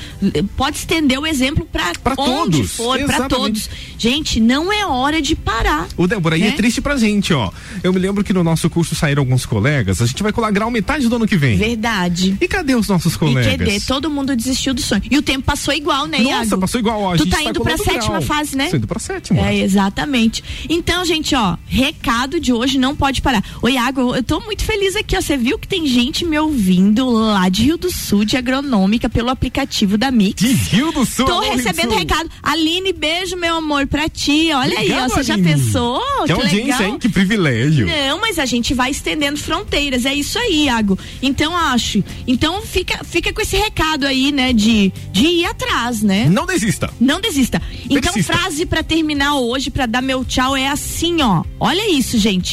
pode 0.56 0.78
estender 0.78 1.18
o 1.18 1.26
exemplo 1.26 1.68
para 1.70 1.92
onde 2.16 2.56
todos, 2.56 2.72
for, 2.72 2.98
para 3.04 3.28
todos. 3.28 3.68
Gente, 3.98 4.40
não 4.40 4.72
é 4.72 4.86
hora 4.86 5.20
de 5.20 5.36
parar. 5.36 5.86
O 5.98 6.06
Débora, 6.06 6.38
e 6.38 6.42
é 6.42 6.46
né? 6.46 6.52
triste 6.52 6.80
pra 6.80 6.96
gente, 6.96 7.34
ó. 7.34 7.50
Eu 7.82 7.92
me 7.92 7.98
lembro 7.98 8.24
que 8.24 8.32
no 8.32 8.42
nosso 8.42 8.70
curso 8.70 8.94
saíram 8.94 9.20
alguns 9.20 9.44
colegas, 9.44 10.00
a 10.00 10.06
gente 10.06 10.22
vai 10.22 10.32
colar 10.32 10.50
grau 10.50 10.70
metade 10.70 11.06
do 11.08 11.16
ano 11.16 11.26
que 11.26 11.36
vem. 11.36 11.58
Verdade. 11.58 12.38
E 12.40 12.48
cadê 12.48 12.74
os 12.74 12.88
nossos 12.88 13.14
E 13.14 13.18
colegas? 13.18 13.68
QD, 13.68 13.80
todo 13.86 14.08
mundo 14.10 14.34
desistiu 14.34 14.72
do 14.72 14.80
sonho. 14.80 15.02
E 15.10 15.18
o 15.18 15.22
tempo 15.22 15.44
passou 15.44 15.74
igual, 15.74 16.06
né, 16.06 16.18
Nossa, 16.20 16.44
Iago? 16.46 16.58
passou 16.58 16.80
igual, 16.80 17.02
ó. 17.02 17.12
Tu 17.16 17.24
gente 17.24 17.30
tá 17.32 17.42
indo 17.42 17.60
pra 17.60 17.76
colando 17.76 17.84
sétima 17.84 18.18
grau. 18.18 18.22
fase, 18.22 18.56
né? 18.56 18.70
Tô 18.70 18.76
indo 18.76 18.86
pra 18.86 18.98
sétima. 18.98 19.40
É, 19.40 19.58
exatamente. 19.58 20.42
Então, 20.70 21.04
gente, 21.04 21.34
ó, 21.34 21.58
recado 21.66 22.40
de 22.40 22.50
hoje 22.50 22.61
não 22.74 22.94
pode 22.96 23.20
parar. 23.22 23.42
Ô, 23.60 23.68
Iago, 23.68 24.14
eu 24.14 24.22
tô 24.22 24.40
muito 24.40 24.64
feliz 24.64 24.96
aqui, 24.96 25.16
ó. 25.16 25.20
Você 25.20 25.36
viu 25.36 25.58
que 25.58 25.66
tem 25.68 25.86
gente 25.86 26.24
me 26.24 26.38
ouvindo 26.38 27.08
lá 27.10 27.48
de 27.48 27.64
Rio 27.64 27.76
do 27.76 27.90
Sul, 27.90 28.24
de 28.24 28.36
agronômica, 28.36 29.08
pelo 29.08 29.30
aplicativo 29.30 29.96
da 29.98 30.10
Mix. 30.10 30.40
De 30.42 30.52
Rio 30.52 30.92
do 30.92 31.04
Sul. 31.04 31.26
Tô 31.26 31.40
recebendo 31.40 31.90
Sul. 31.90 31.98
recado. 31.98 32.30
Aline, 32.42 32.92
beijo, 32.92 33.36
meu 33.36 33.56
amor, 33.56 33.86
pra 33.86 34.08
ti. 34.08 34.50
Olha 34.54 34.78
aí, 34.78 34.92
ó. 34.92 35.08
Você 35.08 35.22
já 35.22 35.38
pensou? 35.38 36.00
Que 36.26 36.32
audiência, 36.32 36.62
legal. 36.64 36.82
hein? 36.82 36.98
Que 36.98 37.08
privilégio. 37.08 37.86
Não, 37.86 38.20
mas 38.20 38.38
a 38.38 38.46
gente 38.46 38.74
vai 38.74 38.90
estendendo 38.90 39.38
fronteiras, 39.38 40.04
é 40.06 40.14
isso 40.14 40.38
aí, 40.38 40.64
Iago. 40.66 40.98
Então 41.22 41.56
acho. 41.56 42.02
Então 42.26 42.60
fica, 42.62 43.02
fica 43.04 43.32
com 43.32 43.40
esse 43.40 43.56
recado 43.56 44.06
aí, 44.06 44.32
né, 44.32 44.52
de, 44.52 44.92
de 45.12 45.24
ir 45.26 45.44
atrás, 45.46 46.02
né? 46.02 46.28
Não 46.28 46.46
desista. 46.46 46.90
Não 47.00 47.20
desista. 47.20 47.60
Então, 47.84 48.00
Persista. 48.12 48.32
frase 48.32 48.66
pra 48.66 48.82
terminar 48.82 49.36
hoje, 49.36 49.70
pra 49.70 49.86
dar 49.86 50.02
meu 50.02 50.24
tchau, 50.24 50.56
é 50.56 50.68
assim, 50.68 51.20
ó. 51.22 51.42
Olha 51.60 51.90
isso, 51.90 52.18
gente. 52.18 52.51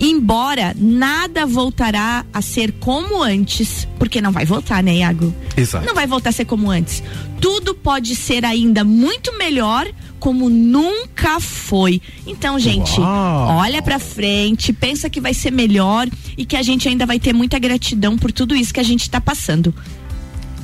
Embora 0.00 0.74
nada 0.76 1.46
voltará 1.46 2.24
a 2.32 2.42
ser 2.42 2.72
como 2.72 3.22
antes, 3.22 3.86
porque 3.98 4.20
não 4.20 4.32
vai 4.32 4.44
voltar, 4.44 4.82
né, 4.82 4.96
Iago? 4.96 5.34
Exato. 5.56 5.86
Não 5.86 5.94
vai 5.94 6.06
voltar 6.06 6.30
a 6.30 6.32
ser 6.32 6.44
como 6.44 6.70
antes. 6.70 7.02
Tudo 7.40 7.74
pode 7.74 8.16
ser 8.16 8.44
ainda 8.44 8.84
muito 8.84 9.36
melhor, 9.38 9.86
como 10.18 10.48
nunca 10.48 11.38
foi. 11.38 12.00
Então, 12.26 12.58
gente, 12.58 12.98
Uau. 12.98 13.58
olha 13.58 13.82
pra 13.82 13.98
frente, 13.98 14.72
pensa 14.72 15.10
que 15.10 15.20
vai 15.20 15.34
ser 15.34 15.52
melhor 15.52 16.08
e 16.36 16.44
que 16.44 16.56
a 16.56 16.62
gente 16.62 16.88
ainda 16.88 17.06
vai 17.06 17.18
ter 17.20 17.32
muita 17.32 17.58
gratidão 17.58 18.16
por 18.16 18.32
tudo 18.32 18.54
isso 18.56 18.72
que 18.74 18.80
a 18.80 18.84
gente 18.84 19.08
tá 19.08 19.20
passando. 19.20 19.74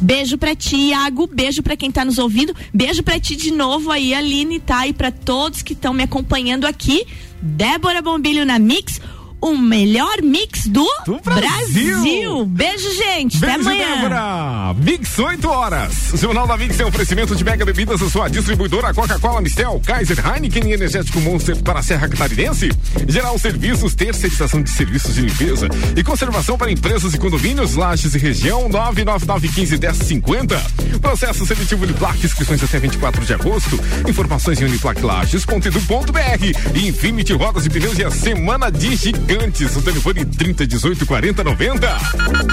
Beijo 0.01 0.39
pra 0.39 0.57
ti, 0.57 0.77
Iago. 0.77 1.27
Beijo 1.27 1.63
pra 1.63 1.77
quem 1.77 1.91
tá 1.91 2.05
nos 2.05 2.17
ouvindo. 2.17 2.55
Beijo 2.73 3.03
pra 3.03 3.21
ti 3.21 3.37
de 3.37 3.51
novo 3.51 3.91
aí, 3.91 4.15
Aline, 4.15 4.59
tá? 4.59 4.87
E 4.87 4.95
pra 4.95 5.11
todos 5.11 5.61
que 5.61 5.75
estão 5.75 5.93
me 5.93 6.03
acompanhando 6.03 6.65
aqui. 6.67 7.05
Débora 7.43 8.01
Bombilho 8.01 8.47
na 8.47 8.59
Mix. 8.59 8.99
O 9.41 9.57
melhor 9.57 10.21
mix 10.23 10.67
do, 10.67 10.87
Do 11.07 11.19
Brasil. 11.25 12.45
Beijo, 12.47 12.95
gente. 12.95 13.39
Até 13.39 13.55
Beijo, 13.55 13.71
amanhã. 13.71 13.95
Débora. 13.97 14.75
Mix 14.75 15.19
8 15.19 15.49
horas. 15.49 16.13
O 16.13 16.17
Jornal 16.19 16.47
da 16.47 16.57
Mix 16.59 16.79
é 16.79 16.85
um 16.85 16.89
oferecimento 16.89 17.35
de 17.35 17.43
Mega 17.43 17.65
Bebidas, 17.65 18.03
a 18.03 18.11
sua 18.11 18.29
distribuidora 18.29 18.93
Coca-Cola, 18.93 19.41
Mistel, 19.41 19.81
Kaiser, 19.85 20.19
Heineken 20.27 20.69
e 20.69 20.75
Energético 20.75 21.19
Monster 21.21 21.57
para 21.63 21.79
a 21.79 21.83
Serra 21.83 22.07
Catarinense. 22.09 22.71
Geral 23.09 23.39
Serviços, 23.39 23.95
terceirização 23.95 24.63
de 24.63 24.69
serviços 24.71 25.15
de 25.15 25.23
limpeza 25.23 25.69
e 25.97 26.05
conservação 26.05 26.59
para 26.59 26.71
empresas 26.71 27.15
e 27.15 27.19
condomínios, 27.19 27.77
lajes 27.77 28.15
e 28.15 28.19
região, 28.19 28.69
999151050. 28.69 31.01
Processo 31.01 31.47
seletivo 31.47 31.85
Uniplac, 31.85 32.23
inscrições 32.25 32.63
até 32.63 32.79
24 32.79 33.25
de 33.25 33.33
agosto. 33.33 33.81
Informações 34.07 34.61
em 34.61 34.67
uniplaclages.edu.br. 34.67 36.79
Infinity 36.79 37.33
Rodas 37.33 37.65
e 37.65 37.71
Pneus 37.71 37.99
e 37.99 38.05
a 38.05 38.11
Semana 38.11 38.71
de 38.71 38.91
Gigantes. 39.31 39.77
O 39.77 39.83
telefone 39.83 40.25
3018 40.25 41.07
40 41.07 41.45
90. 41.45 41.99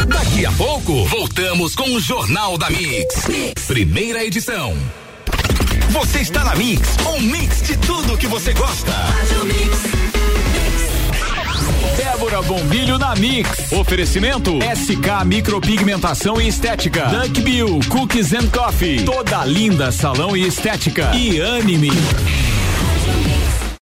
Daqui 0.07 0.45
a 0.45 0.51
pouco, 0.51 1.05
voltamos 1.05 1.75
com 1.75 1.89
o 1.95 1.99
Jornal 1.99 2.55
da 2.55 2.69
Mix. 2.69 3.25
Primeira 3.65 4.23
edição. 4.23 4.77
Você 5.89 6.19
está 6.19 6.43
na 6.43 6.55
Mix, 6.55 6.87
um 7.15 7.21
mix 7.21 7.63
de 7.63 7.77
tudo 7.77 8.15
que 8.15 8.27
você 8.27 8.53
gosta. 8.53 8.91
Débora 11.97 12.43
Bombilho 12.43 12.99
na 12.99 13.15
Mix. 13.15 13.71
Oferecimento 13.71 14.51
SK 14.59 15.25
Micropigmentação 15.25 16.39
e 16.39 16.47
Estética. 16.47 17.05
Duck 17.07 17.41
Bill 17.41 17.79
Cookies 17.89 18.33
and 18.33 18.49
Coffee. 18.49 19.03
Toda 19.03 19.43
linda 19.45 19.91
salão 19.91 20.37
e 20.37 20.45
estética. 20.45 21.11
E 21.15 21.41
Anime. 21.41 21.89